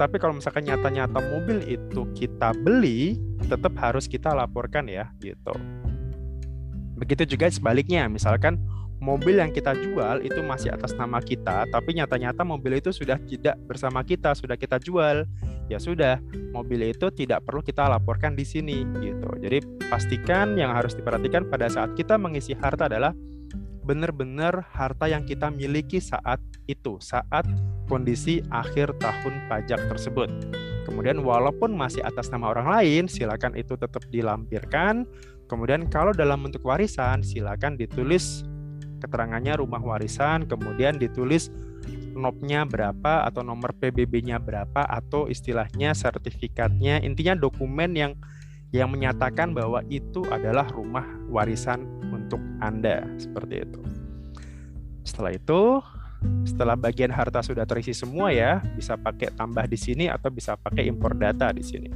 tapi 0.00 0.16
kalau 0.18 0.34
misalkan 0.34 0.66
nyata-nyata 0.66 1.20
mobil 1.20 1.62
itu 1.68 2.08
kita 2.16 2.56
beli 2.56 3.20
tetap 3.46 3.76
harus 3.78 4.08
kita 4.08 4.32
laporkan 4.32 4.88
ya 4.88 5.12
gitu. 5.20 5.52
Begitu 6.98 7.34
juga 7.36 7.50
sebaliknya. 7.50 8.06
Misalkan 8.06 8.58
mobil 9.02 9.42
yang 9.42 9.50
kita 9.50 9.74
jual 9.74 10.22
itu 10.22 10.38
masih 10.46 10.70
atas 10.70 10.94
nama 10.94 11.18
kita, 11.18 11.66
tapi 11.66 11.98
nyata-nyata 11.98 12.46
mobil 12.46 12.78
itu 12.78 12.94
sudah 12.94 13.18
tidak 13.26 13.58
bersama 13.66 14.06
kita, 14.06 14.30
sudah 14.38 14.54
kita 14.54 14.78
jual. 14.78 15.26
Ya 15.66 15.82
sudah, 15.82 16.22
mobil 16.54 16.94
itu 16.94 17.10
tidak 17.10 17.42
perlu 17.42 17.66
kita 17.66 17.90
laporkan 17.90 18.38
di 18.38 18.46
sini 18.46 18.86
gitu. 19.02 19.26
Jadi 19.42 19.58
pastikan 19.90 20.54
yang 20.54 20.70
harus 20.70 20.94
diperhatikan 20.94 21.50
pada 21.50 21.66
saat 21.66 21.98
kita 21.98 22.14
mengisi 22.14 22.54
harta 22.54 22.86
adalah 22.86 23.10
benar-benar 23.82 24.62
harta 24.70 25.10
yang 25.10 25.26
kita 25.26 25.50
miliki 25.50 25.98
saat 25.98 26.38
itu, 26.70 27.02
saat 27.02 27.42
kondisi 27.90 28.38
akhir 28.54 28.94
tahun 29.02 29.34
pajak 29.50 29.80
tersebut. 29.90 30.30
Kemudian 30.86 31.24
walaupun 31.26 31.74
masih 31.74 32.04
atas 32.06 32.30
nama 32.30 32.54
orang 32.54 32.68
lain, 32.68 33.02
silakan 33.10 33.58
itu 33.58 33.74
tetap 33.74 34.02
dilampirkan. 34.12 35.08
Kemudian 35.50 35.88
kalau 35.90 36.14
dalam 36.14 36.46
bentuk 36.46 36.62
warisan, 36.62 37.24
silakan 37.24 37.74
ditulis 37.74 38.46
keterangannya 39.02 39.58
rumah 39.58 39.82
warisan, 39.82 40.46
kemudian 40.46 41.02
ditulis 41.02 41.50
nopnya 42.14 42.62
berapa 42.62 43.26
atau 43.26 43.42
nomor 43.42 43.74
PBB-nya 43.74 44.38
berapa 44.38 44.86
atau 44.86 45.26
istilahnya 45.26 45.96
sertifikatnya, 45.98 47.02
intinya 47.02 47.34
dokumen 47.34 47.98
yang 47.98 48.12
yang 48.72 48.88
menyatakan 48.88 49.52
bahwa 49.52 49.84
itu 49.92 50.24
adalah 50.32 50.64
rumah 50.70 51.04
warisan 51.28 51.84
untuk 52.08 52.40
Anda 52.62 53.04
seperti 53.20 53.68
itu. 53.68 53.80
Setelah 55.04 55.34
itu 55.34 55.82
setelah 56.46 56.78
bagian 56.78 57.10
harta 57.10 57.42
sudah 57.42 57.66
terisi 57.66 57.90
semua 57.90 58.30
ya, 58.30 58.62
bisa 58.78 58.94
pakai 58.94 59.34
tambah 59.34 59.66
di 59.66 59.74
sini 59.74 60.06
atau 60.06 60.30
bisa 60.30 60.54
pakai 60.54 60.86
impor 60.86 61.18
data 61.18 61.50
di 61.50 61.66
sini. 61.66 61.90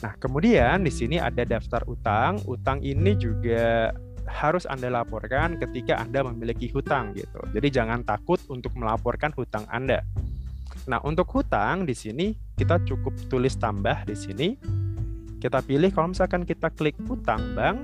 Nah, 0.00 0.12
kemudian 0.16 0.84
di 0.84 0.92
sini 0.92 1.16
ada 1.16 1.44
daftar 1.44 1.84
utang. 1.88 2.40
Utang 2.48 2.80
ini 2.84 3.16
juga 3.16 3.92
harus 4.26 4.66
Anda 4.66 4.90
laporkan 4.90 5.56
ketika 5.56 5.96
Anda 6.02 6.26
memiliki 6.26 6.68
hutang 6.70 7.14
gitu. 7.14 7.40
Jadi 7.54 7.68
jangan 7.70 8.02
takut 8.02 8.42
untuk 8.50 8.74
melaporkan 8.74 9.32
hutang 9.32 9.64
Anda. 9.70 10.02
Nah, 10.86 11.02
untuk 11.02 11.26
hutang 11.34 11.82
di 11.86 11.94
sini 11.94 12.34
kita 12.54 12.82
cukup 12.86 13.14
tulis 13.26 13.58
tambah 13.58 14.06
di 14.06 14.14
sini. 14.14 14.48
Kita 15.36 15.62
pilih 15.62 15.92
kalau 15.92 16.10
misalkan 16.10 16.42
kita 16.42 16.72
klik 16.72 16.96
hutang 17.06 17.54
bank, 17.54 17.78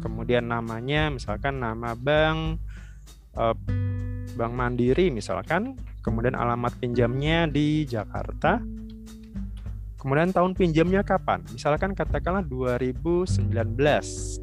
kemudian 0.00 0.48
namanya 0.48 1.10
misalkan 1.10 1.58
nama 1.60 1.92
bank 1.98 2.62
eh, 3.36 3.56
Bank 4.36 4.52
Mandiri 4.52 5.08
misalkan, 5.08 5.80
kemudian 6.04 6.36
alamat 6.36 6.76
pinjamnya 6.76 7.48
di 7.48 7.88
Jakarta. 7.88 8.60
Kemudian 9.96 10.30
tahun 10.30 10.54
pinjamnya 10.54 11.02
kapan? 11.02 11.42
Misalkan 11.50 11.96
katakanlah 11.96 12.44
2019 12.44 13.50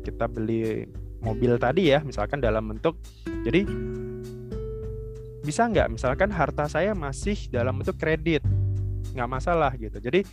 kita 0.04 0.26
beli 0.28 0.90
mobil 1.24 1.56
tadi 1.56 1.90
ya, 1.96 2.04
misalkan 2.04 2.44
dalam 2.44 2.68
bentuk 2.68 3.00
jadi 3.48 3.64
bisa 5.44 5.68
nggak? 5.68 5.92
Misalkan 5.92 6.32
harta 6.32 6.68
saya 6.72 6.96
masih 6.96 7.52
dalam 7.52 7.80
bentuk 7.80 8.00
kredit 8.00 8.44
nggak 9.14 9.30
masalah 9.30 9.72
gitu. 9.76 10.00
Jadi 10.00 10.24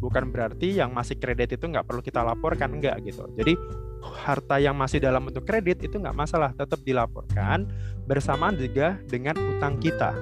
bukan 0.00 0.32
berarti 0.32 0.80
yang 0.80 0.94
masih 0.94 1.18
kredit 1.20 1.58
itu 1.58 1.64
nggak 1.66 1.84
perlu 1.84 2.00
kita 2.00 2.22
laporkan 2.24 2.78
nggak 2.78 3.02
gitu. 3.04 3.26
Jadi 3.36 3.54
harta 4.00 4.56
yang 4.56 4.72
masih 4.78 4.96
dalam 4.96 5.28
bentuk 5.28 5.44
kredit 5.44 5.84
itu 5.84 6.00
nggak 6.00 6.16
masalah 6.16 6.56
tetap 6.56 6.80
dilaporkan 6.80 7.68
bersamaan 8.08 8.56
juga 8.56 8.96
dengan 9.10 9.36
utang 9.36 9.76
kita. 9.76 10.16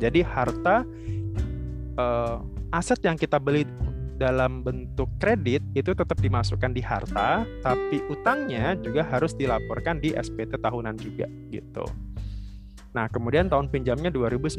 Jadi 0.00 0.24
harta 0.24 0.86
uh, 2.00 2.40
aset 2.72 3.00
yang 3.04 3.18
kita 3.18 3.36
beli 3.36 3.68
dalam 4.18 4.66
bentuk 4.66 5.06
kredit 5.22 5.62
itu 5.78 5.94
tetap 5.94 6.18
dimasukkan 6.18 6.74
di 6.74 6.82
harta, 6.82 7.46
tapi 7.62 8.02
utangnya 8.10 8.74
juga 8.82 9.06
harus 9.06 9.32
dilaporkan 9.38 10.02
di 10.02 10.12
SPT 10.12 10.58
tahunan 10.58 10.98
juga 10.98 11.30
gitu. 11.54 11.86
Nah, 12.98 13.06
kemudian 13.06 13.46
tahun 13.46 13.70
pinjamnya 13.70 14.10
2019 14.10 14.58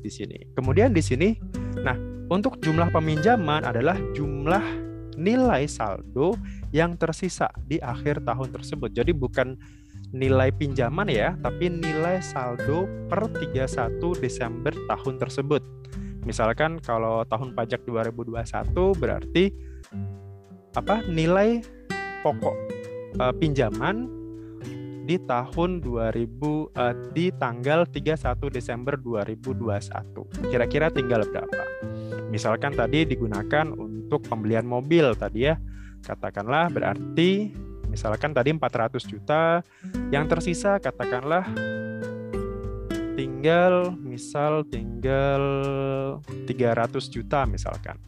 di 0.00 0.10
sini. 0.10 0.38
Kemudian 0.56 0.96
di 0.96 1.04
sini, 1.04 1.36
nah, 1.84 1.94
untuk 2.32 2.56
jumlah 2.64 2.88
peminjaman 2.88 3.68
adalah 3.68 4.00
jumlah 4.16 4.64
nilai 5.20 5.68
saldo 5.68 6.34
yang 6.74 6.96
tersisa 6.96 7.52
di 7.68 7.78
akhir 7.78 8.24
tahun 8.24 8.50
tersebut. 8.50 8.90
Jadi 8.96 9.12
bukan 9.14 9.54
nilai 10.14 10.54
pinjaman 10.54 11.10
ya, 11.10 11.34
tapi 11.42 11.70
nilai 11.70 12.22
saldo 12.22 12.86
per 13.10 13.26
31 13.30 14.00
Desember 14.22 14.72
tahun 14.86 15.14
tersebut. 15.18 15.62
Misalkan 16.24 16.80
kalau 16.80 17.22
tahun 17.28 17.52
pajak 17.52 17.84
2021 17.84 18.72
berarti 18.96 19.52
apa 20.74 21.04
nilai 21.06 21.62
pokok 22.24 22.56
uh, 23.20 23.32
pinjaman 23.36 24.08
di 25.04 25.20
tahun 25.20 25.84
2000 25.84 25.84
uh, 25.84 26.16
eh, 26.16 26.94
di 27.12 27.28
tanggal 27.36 27.84
31 27.84 28.40
Desember 28.48 28.96
2021. 28.96 30.48
Kira-kira 30.48 30.88
tinggal 30.88 31.28
berapa? 31.28 31.64
Misalkan 32.32 32.72
tadi 32.72 33.04
digunakan 33.04 33.68
untuk 33.76 34.24
pembelian 34.24 34.64
mobil 34.64 35.12
tadi 35.12 35.52
ya. 35.52 35.60
Katakanlah 36.00 36.72
berarti 36.72 37.52
misalkan 37.92 38.32
tadi 38.32 38.50
400 38.50 38.96
juta, 39.06 39.60
yang 40.08 40.26
tersisa 40.26 40.80
katakanlah 40.80 41.46
tinggal 43.44 43.92
misal 44.00 44.64
tinggal 44.72 45.44
300 46.48 47.12
juta 47.12 47.44
misalkan. 47.44 48.00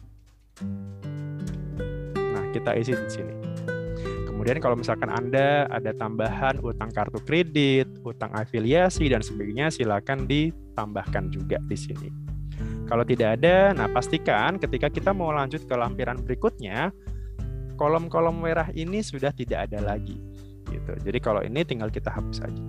Nah, 2.17 2.45
kita 2.57 2.73
isi 2.73 2.97
di 2.97 3.05
sini. 3.05 3.37
Kemudian 4.25 4.57
kalau 4.57 4.73
misalkan 4.73 5.13
Anda 5.13 5.69
ada 5.69 5.93
tambahan 5.93 6.57
utang 6.65 6.89
kartu 6.89 7.21
kredit, 7.21 7.85
utang 8.01 8.33
afiliasi 8.33 9.13
dan 9.13 9.21
sebagainya 9.21 9.69
silakan 9.69 10.25
ditambahkan 10.25 11.29
juga 11.29 11.61
di 11.69 11.77
sini. 11.77 12.09
Kalau 12.89 13.05
tidak 13.05 13.37
ada, 13.37 13.77
nah 13.77 13.85
pastikan 13.93 14.57
ketika 14.57 14.89
kita 14.89 15.13
mau 15.13 15.29
lanjut 15.29 15.69
ke 15.69 15.75
lampiran 15.77 16.17
berikutnya, 16.17 16.89
kolom-kolom 17.77 18.41
merah 18.41 18.73
ini 18.73 19.05
sudah 19.05 19.29
tidak 19.37 19.69
ada 19.69 19.85
lagi 19.85 20.17
gitu. 20.73 20.97
Jadi 20.97 21.19
kalau 21.21 21.45
ini 21.45 21.61
tinggal 21.61 21.93
kita 21.93 22.09
hapus 22.09 22.41
saja. 22.41 22.66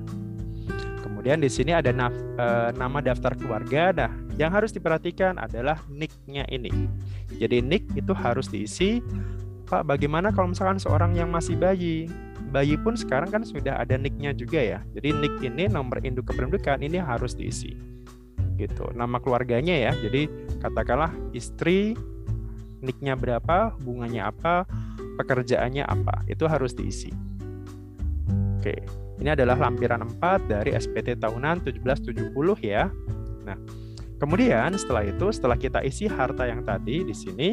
Kemudian 1.28 1.44
di 1.44 1.52
sini 1.52 1.76
ada 1.76 1.92
naf, 1.92 2.16
e, 2.40 2.72
nama 2.80 3.04
daftar 3.04 3.36
keluarga. 3.36 3.92
Nah, 3.92 4.08
yang 4.40 4.48
harus 4.48 4.72
diperhatikan 4.72 5.36
adalah 5.36 5.76
nick-nya 5.92 6.48
ini. 6.48 6.72
Jadi 7.36 7.60
nick 7.60 7.84
itu 7.92 8.16
harus 8.16 8.48
diisi. 8.48 9.04
Pak, 9.68 9.84
bagaimana 9.84 10.32
kalau 10.32 10.56
misalkan 10.56 10.80
seorang 10.80 11.12
yang 11.20 11.28
masih 11.28 11.52
bayi? 11.60 12.08
Bayi 12.48 12.80
pun 12.80 12.96
sekarang 12.96 13.28
kan 13.28 13.44
sudah 13.44 13.76
ada 13.76 14.00
nick-nya 14.00 14.32
juga 14.32 14.56
ya. 14.56 14.80
Jadi 14.96 15.12
nick 15.20 15.36
ini 15.44 15.68
nomor 15.68 16.00
induk 16.00 16.32
kependudukan 16.32 16.80
ini 16.80 16.96
harus 16.96 17.36
diisi. 17.36 17.76
Gitu. 18.56 18.88
Nama 18.96 19.20
keluarganya 19.20 19.76
ya. 19.76 19.92
Jadi 20.00 20.32
katakanlah 20.64 21.12
istri, 21.36 21.92
nick-nya 22.80 23.20
berapa, 23.20 23.76
hubungannya 23.76 24.24
apa, 24.24 24.64
pekerjaannya 25.20 25.84
apa. 25.84 26.24
Itu 26.24 26.48
harus 26.48 26.72
diisi. 26.72 27.12
Oke. 28.56 29.07
Ini 29.18 29.34
adalah 29.34 29.58
lampiran 29.58 30.06
4 30.06 30.46
dari 30.46 30.70
SPT 30.78 31.18
tahunan 31.18 31.66
1770 31.66 32.30
ya. 32.62 32.86
Nah, 33.42 33.58
kemudian 34.22 34.70
setelah 34.78 35.02
itu 35.02 35.26
setelah 35.34 35.58
kita 35.58 35.82
isi 35.82 36.06
harta 36.06 36.46
yang 36.46 36.62
tadi 36.62 37.02
di 37.02 37.14
sini 37.14 37.48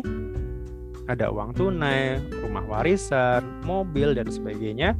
ada 1.05 1.29
uang 1.29 1.53
tunai, 1.57 2.17
rumah 2.41 2.65
warisan, 2.65 3.65
mobil 3.65 4.13
dan 4.13 4.29
sebagainya 4.29 4.93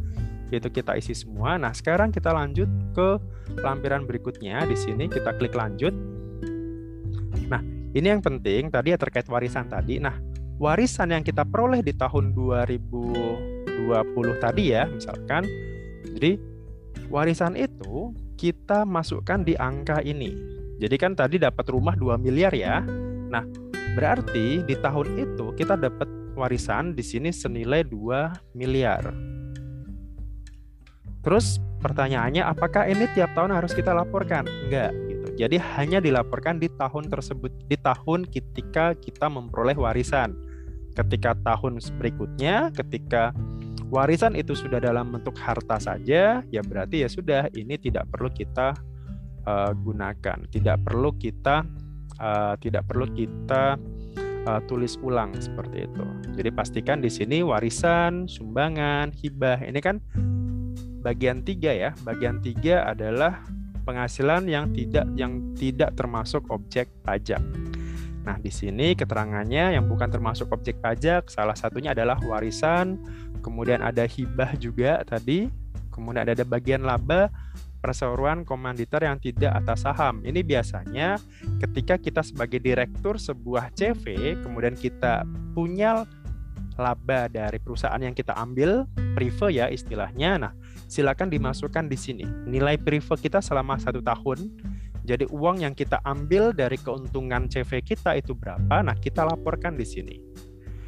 itu 0.53 0.69
kita 0.69 0.93
isi 0.97 1.13
semua. 1.17 1.57
Nah, 1.57 1.73
sekarang 1.73 2.13
kita 2.13 2.29
lanjut 2.29 2.69
ke 2.93 3.17
lampiran 3.59 4.05
berikutnya. 4.05 4.65
Di 4.69 4.77
sini 4.77 5.09
kita 5.09 5.33
klik 5.37 5.57
lanjut. 5.57 5.93
Nah, 7.49 7.61
ini 7.93 8.07
yang 8.09 8.21
penting 8.21 8.69
tadi 8.69 8.93
ya 8.93 8.97
terkait 8.97 9.27
warisan 9.27 9.67
tadi. 9.67 9.97
Nah, 9.97 10.13
warisan 10.61 11.11
yang 11.11 11.23
kita 11.25 11.43
peroleh 11.43 11.81
di 11.81 11.93
tahun 11.97 12.37
2020 12.37 14.37
tadi 14.39 14.63
ya, 14.71 14.87
misalkan 14.87 15.43
jadi 16.15 16.39
Warisan 17.09 17.53
itu 17.55 18.11
kita 18.35 18.83
masukkan 18.83 19.45
di 19.45 19.53
angka 19.55 20.01
ini. 20.01 20.33
Jadi 20.81 20.95
kan 20.99 21.15
tadi 21.15 21.39
dapat 21.39 21.69
rumah 21.71 21.95
2 21.95 22.19
miliar 22.19 22.51
ya. 22.51 22.83
Nah, 23.31 23.45
berarti 23.95 24.65
di 24.65 24.75
tahun 24.75 25.15
itu 25.15 25.55
kita 25.55 25.79
dapat 25.79 26.07
warisan 26.35 26.93
di 26.93 27.03
sini 27.03 27.31
senilai 27.31 27.87
2 27.87 28.57
miliar. 28.59 29.15
Terus 31.23 31.57
pertanyaannya 31.81 32.45
apakah 32.45 32.85
ini 32.85 33.09
tiap 33.17 33.33
tahun 33.33 33.55
harus 33.55 33.73
kita 33.73 33.95
laporkan? 33.95 34.45
Enggak 34.45 34.93
gitu. 35.09 35.27
Jadi 35.41 35.57
hanya 35.57 35.97
dilaporkan 35.97 36.61
di 36.61 36.69
tahun 36.69 37.09
tersebut, 37.09 37.49
di 37.65 37.77
tahun 37.81 38.29
ketika 38.29 38.93
kita 38.93 39.25
memperoleh 39.31 39.73
warisan. 39.73 40.37
Ketika 40.95 41.35
tahun 41.43 41.81
berikutnya, 41.99 42.71
ketika 42.71 43.35
warisan 43.89 44.33
itu 44.37 44.57
sudah 44.57 44.81
dalam 44.81 45.13
bentuk 45.13 45.37
harta 45.37 45.77
saja, 45.77 46.41
ya 46.47 46.61
berarti 46.65 47.05
ya 47.05 47.09
sudah 47.09 47.47
ini 47.53 47.77
tidak 47.77 48.09
perlu 48.09 48.29
kita 48.31 48.73
uh, 49.45 49.71
gunakan, 49.73 50.45
tidak 50.49 50.77
perlu 50.85 51.13
kita 51.17 51.65
uh, 52.19 52.55
tidak 52.59 52.83
perlu 52.89 53.05
kita 53.13 53.77
uh, 54.45 54.61
tulis 54.65 54.97
ulang 55.01 55.33
seperti 55.37 55.85
itu. 55.85 56.05
Jadi 56.35 56.49
pastikan 56.51 56.99
di 56.99 57.09
sini 57.11 57.41
warisan, 57.45 58.27
sumbangan, 58.27 59.13
hibah 59.15 59.61
ini 59.63 59.79
kan 59.79 60.01
bagian 61.05 61.45
tiga 61.45 61.71
ya. 61.71 61.91
Bagian 62.03 62.41
tiga 62.41 62.89
adalah 62.89 63.45
penghasilan 63.85 64.49
yang 64.49 64.73
tidak 64.73 65.05
yang 65.13 65.53
tidak 65.53 65.93
termasuk 65.93 66.41
objek 66.49 66.89
pajak. 67.05 67.41
Nah, 68.25 68.41
di 68.41 68.49
sini 68.49 68.97
keterangannya 68.97 69.77
yang 69.77 69.85
bukan 69.85 70.09
termasuk 70.09 70.49
objek 70.49 70.81
pajak, 70.81 71.29
salah 71.29 71.53
satunya 71.53 71.93
adalah 71.93 72.17
warisan, 72.25 72.97
kemudian 73.45 73.85
ada 73.85 74.09
hibah 74.09 74.57
juga 74.57 75.05
tadi, 75.05 75.53
kemudian 75.93 76.25
ada 76.25 76.41
bagian 76.41 76.81
laba, 76.81 77.29
perseroan 77.85 78.41
komanditer 78.41 79.05
yang 79.05 79.21
tidak 79.21 79.53
atas 79.53 79.85
saham. 79.85 80.25
Ini 80.25 80.41
biasanya 80.41 81.21
ketika 81.61 82.01
kita 82.01 82.25
sebagai 82.25 82.57
direktur 82.57 83.21
sebuah 83.21 83.69
CV, 83.77 84.33
kemudian 84.41 84.73
kita 84.73 85.21
punya 85.53 86.09
laba 86.81 87.29
dari 87.29 87.61
perusahaan 87.61 88.01
yang 88.01 88.17
kita 88.17 88.33
ambil, 88.33 88.89
prive 89.13 89.53
ya 89.53 89.69
istilahnya. 89.69 90.41
Nah, 90.41 90.51
silakan 90.89 91.29
dimasukkan 91.29 91.85
di 91.85 91.95
sini. 91.95 92.25
Nilai 92.49 92.81
prive 92.81 93.13
kita 93.21 93.39
selama 93.39 93.77
satu 93.77 94.01
tahun. 94.01 94.49
Jadi 95.05 95.29
uang 95.29 95.61
yang 95.61 95.77
kita 95.77 96.01
ambil 96.01 96.49
dari 96.49 96.81
keuntungan 96.81 97.45
CV 97.45 97.85
kita 97.85 98.17
itu 98.17 98.33
berapa? 98.33 98.81
Nah, 98.81 98.97
kita 98.97 99.21
laporkan 99.21 99.77
di 99.77 99.85
sini. 99.85 100.17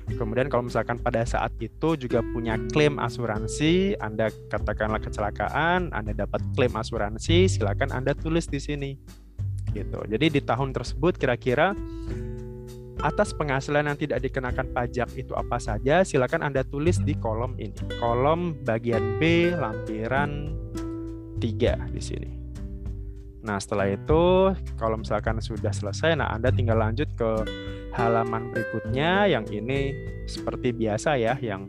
Kemudian 0.08 0.48
kalau 0.48 0.72
misalkan 0.72 0.96
pada 1.04 1.28
saat 1.28 1.52
itu 1.60 2.00
juga 2.00 2.24
punya 2.24 2.56
klaim 2.72 2.96
asuransi, 2.96 4.00
Anda 4.00 4.32
katakanlah 4.48 5.04
kecelakaan, 5.04 5.92
Anda 5.92 6.16
dapat 6.16 6.40
klaim 6.56 6.72
asuransi, 6.80 7.52
silakan 7.52 7.92
Anda 7.92 8.16
tulis 8.16 8.48
di 8.48 8.60
sini. 8.64 8.92
gitu. 9.76 10.00
Jadi 10.08 10.40
di 10.40 10.42
tahun 10.42 10.72
tersebut 10.72 11.20
kira-kira 11.20 11.76
atas 13.04 13.30
penghasilan 13.36 13.86
yang 13.86 13.98
tidak 14.00 14.26
dikenakan 14.26 14.74
pajak 14.74 15.12
itu 15.14 15.36
apa 15.38 15.62
saja, 15.62 16.02
silakan 16.02 16.42
Anda 16.42 16.66
tulis 16.66 16.98
di 17.04 17.14
kolom 17.14 17.54
ini. 17.60 17.76
Kolom 18.02 18.58
bagian 18.66 19.22
B 19.22 19.54
lampiran 19.54 20.56
3 21.38 21.94
di 21.94 22.02
sini. 22.02 22.32
Nah, 23.46 23.62
setelah 23.62 23.88
itu 23.94 24.52
kalau 24.76 24.98
misalkan 24.98 25.38
sudah 25.40 25.70
selesai, 25.70 26.18
nah 26.18 26.34
Anda 26.34 26.50
tinggal 26.50 26.82
lanjut 26.82 27.08
ke 27.14 27.46
halaman 27.98 28.54
berikutnya 28.54 29.26
yang 29.26 29.44
ini 29.50 29.92
seperti 30.30 30.72
biasa 30.72 31.18
ya, 31.18 31.34
yang 31.42 31.66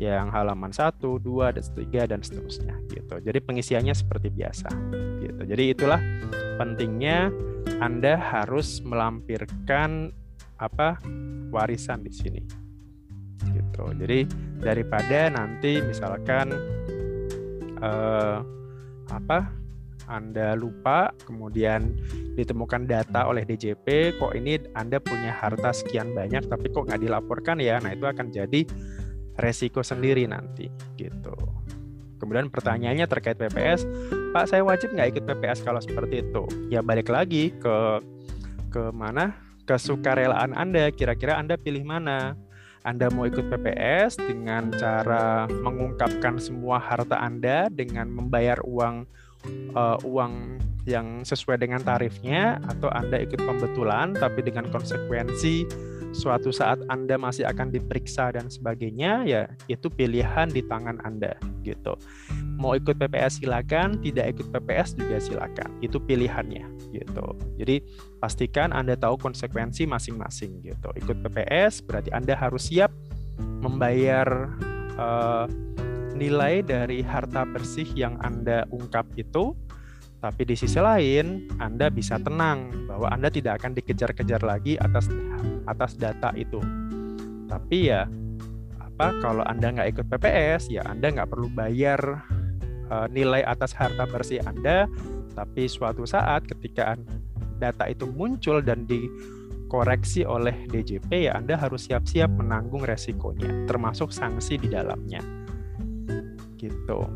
yang 0.00 0.32
halaman 0.32 0.72
1, 0.72 0.96
2, 0.98 1.54
dan 1.54 1.64
3 1.64 2.10
dan 2.10 2.20
seterusnya 2.24 2.74
gitu. 2.90 3.20
Jadi 3.20 3.38
pengisiannya 3.38 3.94
seperti 3.94 4.32
biasa 4.32 4.72
gitu. 5.22 5.42
Jadi 5.44 5.64
itulah 5.76 6.00
pentingnya 6.56 7.28
Anda 7.78 8.16
harus 8.16 8.80
melampirkan 8.80 10.10
apa 10.56 10.96
warisan 11.52 12.00
di 12.04 12.12
sini. 12.12 12.42
Gitu. 13.44 13.84
Jadi 13.96 14.24
daripada 14.60 15.28
nanti 15.28 15.84
misalkan 15.84 16.48
eh, 17.80 18.38
apa 19.12 19.59
anda 20.10 20.58
lupa, 20.58 21.14
kemudian 21.22 21.94
ditemukan 22.34 22.90
data 22.90 23.30
oleh 23.30 23.46
DJP, 23.46 24.18
kok 24.18 24.34
ini 24.34 24.58
Anda 24.74 24.98
punya 24.98 25.30
harta 25.30 25.70
sekian 25.70 26.10
banyak, 26.10 26.50
tapi 26.50 26.66
kok 26.74 26.90
nggak 26.90 26.98
dilaporkan 26.98 27.62
ya? 27.62 27.78
Nah 27.78 27.94
itu 27.94 28.10
akan 28.10 28.34
jadi 28.34 28.66
resiko 29.38 29.86
sendiri 29.86 30.26
nanti, 30.26 30.66
gitu. 30.98 31.32
Kemudian 32.18 32.52
pertanyaannya 32.52 33.06
terkait 33.06 33.38
PPS, 33.38 33.86
Pak 34.34 34.50
saya 34.50 34.66
wajib 34.66 34.92
nggak 34.92 35.16
ikut 35.16 35.24
PPS 35.24 35.62
kalau 35.62 35.80
seperti 35.80 36.26
itu? 36.26 36.44
Ya 36.68 36.82
balik 36.82 37.08
lagi 37.08 37.54
ke 37.56 37.76
ke 38.68 38.92
mana? 38.92 39.38
Kesukarelaan 39.64 40.52
Anda. 40.52 40.90
Kira-kira 40.90 41.38
Anda 41.38 41.54
pilih 41.54 41.86
mana? 41.86 42.34
Anda 42.80 43.12
mau 43.12 43.28
ikut 43.28 43.52
PPS 43.52 44.16
dengan 44.16 44.72
cara 44.72 45.44
mengungkapkan 45.48 46.40
semua 46.40 46.80
harta 46.80 47.20
Anda 47.20 47.68
dengan 47.68 48.08
membayar 48.08 48.56
uang 48.64 49.04
uh, 49.74 49.98
uang 50.04 50.60
yang 50.88 51.22
sesuai 51.22 51.60
dengan 51.60 51.80
tarifnya 51.84 52.58
atau 52.66 52.88
Anda 52.90 53.20
ikut 53.20 53.40
pembetulan 53.40 54.16
tapi 54.16 54.40
dengan 54.40 54.68
konsekuensi 54.72 55.68
suatu 56.10 56.50
saat 56.50 56.82
Anda 56.90 57.14
masih 57.14 57.46
akan 57.46 57.70
diperiksa 57.70 58.34
dan 58.34 58.50
sebagainya 58.50 59.22
ya 59.26 59.42
itu 59.70 59.86
pilihan 59.86 60.50
di 60.50 60.64
tangan 60.66 60.98
Anda 61.06 61.38
gitu. 61.62 61.94
Mau 62.60 62.76
ikut 62.76 62.98
PPS 62.98 63.40
silakan, 63.40 64.00
tidak 64.04 64.36
ikut 64.36 64.52
PPS 64.52 64.98
juga 64.98 65.16
silakan. 65.22 65.70
Itu 65.80 66.02
pilihannya 66.02 66.66
gitu. 66.92 67.26
Jadi 67.56 67.80
pastikan 68.18 68.74
Anda 68.74 68.98
tahu 68.98 69.16
konsekuensi 69.16 69.86
masing-masing 69.86 70.60
gitu. 70.66 70.90
Ikut 70.98 71.22
PPS 71.24 71.84
berarti 71.86 72.10
Anda 72.10 72.34
harus 72.34 72.68
siap 72.68 72.90
membayar 73.62 74.50
uh, 74.98 75.46
nilai 76.20 76.60
dari 76.60 77.00
harta 77.00 77.48
bersih 77.48 77.88
yang 77.96 78.20
Anda 78.20 78.68
ungkap 78.68 79.08
itu, 79.16 79.56
tapi 80.20 80.44
di 80.44 80.52
sisi 80.52 80.76
lain 80.76 81.48
Anda 81.56 81.88
bisa 81.88 82.20
tenang 82.20 82.84
bahwa 82.84 83.08
Anda 83.08 83.32
tidak 83.32 83.64
akan 83.64 83.72
dikejar-kejar 83.80 84.44
lagi 84.44 84.76
atas 84.76 85.08
atas 85.64 85.96
data 85.96 86.36
itu. 86.36 86.60
Tapi 87.48 87.88
ya 87.88 88.04
apa 88.76 89.16
kalau 89.24 89.40
Anda 89.48 89.72
nggak 89.72 89.88
ikut 89.96 90.06
PPS 90.12 90.68
ya 90.68 90.84
Anda 90.84 91.08
nggak 91.08 91.32
perlu 91.32 91.48
bayar 91.56 91.98
uh, 92.92 93.08
nilai 93.08 93.40
atas 93.48 93.72
harta 93.72 94.04
bersih 94.04 94.44
Anda, 94.44 94.84
tapi 95.32 95.64
suatu 95.72 96.04
saat 96.04 96.44
ketika 96.44 97.00
data 97.56 97.88
itu 97.88 98.04
muncul 98.12 98.60
dan 98.60 98.84
dikoreksi 98.84 100.28
oleh 100.28 100.68
DJP 100.68 101.32
ya 101.32 101.40
Anda 101.40 101.56
harus 101.56 101.88
siap-siap 101.88 102.28
menanggung 102.28 102.84
resikonya, 102.84 103.64
termasuk 103.64 104.12
sanksi 104.12 104.60
di 104.60 104.68
dalamnya 104.68 105.39
gitu. 106.60 107.08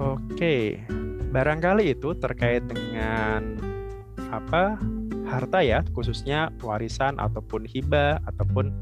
Oke, 0.00 0.80
barangkali 1.28 1.92
itu 1.92 2.16
terkait 2.16 2.64
dengan 2.64 3.60
apa 4.32 4.80
harta 5.28 5.60
ya, 5.60 5.84
khususnya 5.92 6.48
warisan 6.64 7.20
ataupun 7.20 7.68
hibah 7.68 8.16
ataupun 8.24 8.72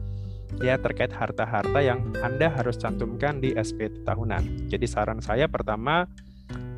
ya 0.62 0.78
terkait 0.78 1.10
harta-harta 1.10 1.82
yang 1.82 2.14
Anda 2.22 2.48
harus 2.48 2.78
cantumkan 2.78 3.42
di 3.42 3.52
SPT 3.58 4.06
tahunan. 4.06 4.70
Jadi 4.70 4.86
saran 4.86 5.18
saya 5.18 5.50
pertama 5.50 6.06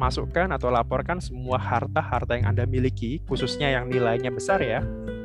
masukkan 0.00 0.50
atau 0.50 0.72
laporkan 0.72 1.20
semua 1.20 1.60
harta-harta 1.60 2.34
yang 2.40 2.56
Anda 2.56 2.64
miliki, 2.64 3.20
khususnya 3.28 3.70
yang 3.70 3.92
nilainya 3.92 4.32
besar 4.32 4.64
ya, 4.64 4.80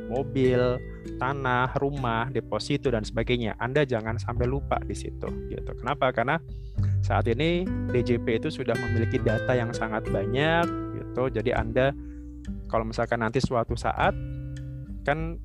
mobil, 0.06 0.78
tanah, 1.18 1.74
rumah, 1.78 2.30
deposito 2.30 2.90
dan 2.90 3.02
sebagainya. 3.02 3.58
Anda 3.58 3.82
jangan 3.82 4.18
sampai 4.18 4.46
lupa 4.46 4.78
di 4.82 4.94
situ 4.94 5.28
gitu. 5.50 5.70
Kenapa? 5.78 6.10
Karena 6.14 6.38
saat 7.02 7.26
ini 7.30 7.66
DJP 7.94 8.42
itu 8.42 8.48
sudah 8.50 8.74
memiliki 8.78 9.18
data 9.22 9.54
yang 9.54 9.70
sangat 9.70 10.06
banyak 10.10 10.66
gitu. 10.98 11.30
Jadi 11.30 11.50
Anda 11.54 11.94
kalau 12.70 12.86
misalkan 12.86 13.22
nanti 13.22 13.42
suatu 13.42 13.74
saat 13.74 14.14
kan 15.06 15.38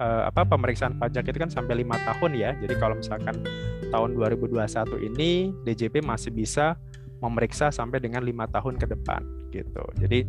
eh, 0.00 0.22
apa 0.28 0.48
pemeriksaan 0.48 0.96
pajak 0.96 1.28
itu 1.28 1.38
kan 1.40 1.52
sampai 1.52 1.84
lima 1.84 1.96
tahun 2.04 2.36
ya. 2.36 2.56
Jadi 2.60 2.74
kalau 2.80 2.96
misalkan 2.98 3.40
tahun 3.92 4.16
2021 4.16 5.08
ini 5.12 5.52
DJP 5.64 6.04
masih 6.04 6.32
bisa 6.32 6.76
memeriksa 7.22 7.72
sampai 7.72 8.00
dengan 8.02 8.24
lima 8.24 8.44
tahun 8.48 8.76
ke 8.76 8.86
depan 8.90 9.22
gitu. 9.52 9.84
Jadi 10.00 10.24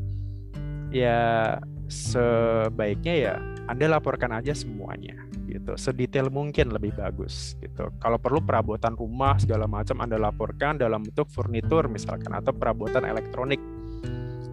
ya 0.94 1.58
sebaiknya 1.90 3.14
ya 3.14 3.36
Anda 3.66 3.98
laporkan 3.98 4.30
aja 4.30 4.54
semuanya 4.54 5.18
gitu. 5.50 5.74
Sedetail 5.74 6.30
mungkin 6.30 6.70
lebih 6.70 6.94
bagus 6.94 7.58
gitu. 7.58 7.90
Kalau 7.98 8.22
perlu 8.22 8.42
perabotan 8.42 8.94
rumah 8.94 9.42
segala 9.42 9.66
macam 9.66 9.98
Anda 10.06 10.22
laporkan 10.22 10.78
dalam 10.78 11.02
bentuk 11.02 11.26
furnitur 11.34 11.90
misalkan 11.90 12.34
atau 12.38 12.54
perabotan 12.54 13.06
elektronik. 13.06 13.58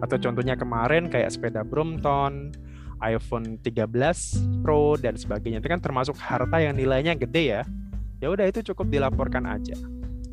Atau 0.01 0.19
contohnya 0.19 0.57
kemarin 0.57 1.07
kayak 1.07 1.31
sepeda 1.31 1.61
Brompton 1.63 2.51
iPhone 3.03 3.61
13 3.61 4.63
Pro 4.65 4.97
dan 4.97 5.13
sebagainya. 5.13 5.61
Itu 5.61 5.69
kan 5.69 5.79
termasuk 5.83 6.17
harta 6.17 6.57
yang 6.57 6.73
nilainya 6.73 7.13
gede 7.13 7.61
ya. 7.61 7.63
Ya 8.17 8.27
udah 8.33 8.49
itu 8.49 8.65
cukup 8.73 8.89
dilaporkan 8.89 9.45
aja 9.45 9.77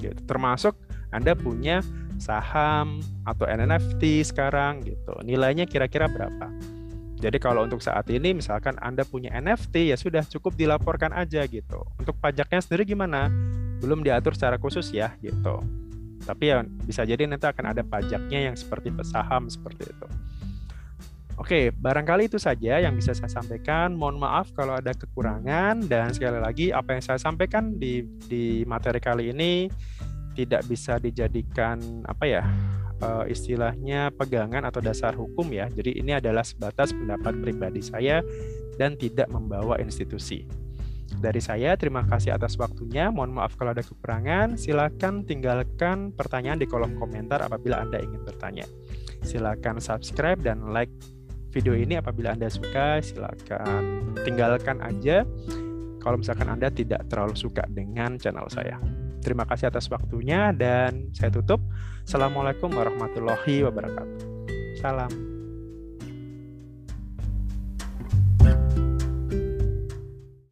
gitu. 0.00 0.20
Termasuk 0.24 0.72
Anda 1.12 1.36
punya 1.36 1.84
saham 2.16 3.04
atau 3.28 3.44
NFT 3.44 4.24
sekarang 4.24 4.84
gitu. 4.88 5.12
Nilainya 5.20 5.68
kira-kira 5.68 6.08
berapa 6.08 6.48
jadi 7.20 7.36
kalau 7.36 7.68
untuk 7.68 7.84
saat 7.84 8.08
ini 8.08 8.32
misalkan 8.32 8.80
Anda 8.80 9.04
punya 9.04 9.28
NFT 9.36 9.92
ya 9.92 9.96
sudah 10.00 10.24
cukup 10.24 10.56
dilaporkan 10.56 11.12
aja 11.12 11.44
gitu. 11.44 11.84
Untuk 12.00 12.16
pajaknya 12.16 12.64
sendiri 12.64 12.88
gimana? 12.88 13.28
Belum 13.84 14.00
diatur 14.00 14.32
secara 14.32 14.56
khusus 14.56 14.88
ya 14.88 15.12
gitu. 15.20 15.60
Tapi 16.24 16.48
ya 16.48 16.64
bisa 16.64 17.04
jadi 17.04 17.28
nanti 17.28 17.44
akan 17.44 17.76
ada 17.76 17.84
pajaknya 17.84 18.48
yang 18.48 18.56
seperti 18.56 18.88
saham 19.04 19.52
seperti 19.52 19.92
itu. 19.92 20.08
Oke, 21.36 21.72
barangkali 21.72 22.28
itu 22.28 22.36
saja 22.36 22.80
yang 22.80 22.96
bisa 22.96 23.16
saya 23.16 23.32
sampaikan. 23.32 23.96
Mohon 23.96 24.28
maaf 24.28 24.52
kalau 24.56 24.76
ada 24.76 24.92
kekurangan 24.92 25.88
dan 25.88 26.12
sekali 26.12 26.40
lagi 26.40 26.66
apa 26.72 26.96
yang 26.96 27.04
saya 27.04 27.20
sampaikan 27.20 27.76
di 27.76 28.04
di 28.28 28.64
materi 28.64 29.00
kali 29.00 29.32
ini 29.32 29.68
tidak 30.36 30.64
bisa 30.68 30.96
dijadikan 30.96 31.80
apa 32.08 32.24
ya 32.24 32.42
uh, 33.00 33.24
istilahnya 33.26 34.12
pegangan 34.14 34.64
atau 34.68 34.80
dasar 34.80 35.16
hukum 35.16 35.48
ya. 35.50 35.66
Jadi 35.72 36.00
ini 36.00 36.16
adalah 36.16 36.44
sebatas 36.44 36.92
pendapat 36.94 37.40
pribadi 37.40 37.80
saya 37.84 38.24
dan 38.76 38.96
tidak 38.96 39.28
membawa 39.28 39.80
institusi. 39.80 40.46
Dari 41.10 41.42
saya, 41.42 41.74
terima 41.74 42.06
kasih 42.06 42.38
atas 42.38 42.54
waktunya. 42.54 43.10
Mohon 43.10 43.42
maaf 43.42 43.58
kalau 43.58 43.74
ada 43.74 43.82
kekurangan. 43.82 44.54
Silakan 44.54 45.26
tinggalkan 45.26 46.14
pertanyaan 46.14 46.62
di 46.62 46.70
kolom 46.70 46.94
komentar 46.96 47.42
apabila 47.42 47.82
Anda 47.82 47.98
ingin 47.98 48.22
bertanya. 48.22 48.64
Silakan 49.26 49.82
subscribe 49.82 50.38
dan 50.38 50.70
like 50.70 50.92
video 51.50 51.74
ini 51.74 51.98
apabila 51.98 52.38
Anda 52.38 52.46
suka. 52.46 53.02
Silakan 53.02 54.14
tinggalkan 54.22 54.78
aja 54.80 55.26
kalau 55.98 56.22
misalkan 56.22 56.46
Anda 56.46 56.70
tidak 56.70 57.10
terlalu 57.10 57.34
suka 57.34 57.66
dengan 57.66 58.14
channel 58.16 58.46
saya. 58.46 58.78
Terima 59.20 59.44
kasih 59.44 59.68
atas 59.68 59.86
waktunya 59.92 60.50
dan 60.56 61.12
saya 61.12 61.30
tutup. 61.30 61.60
Assalamualaikum 62.02 62.72
warahmatullahi 62.72 63.62
wabarakatuh. 63.68 64.18
Salam. 64.80 65.29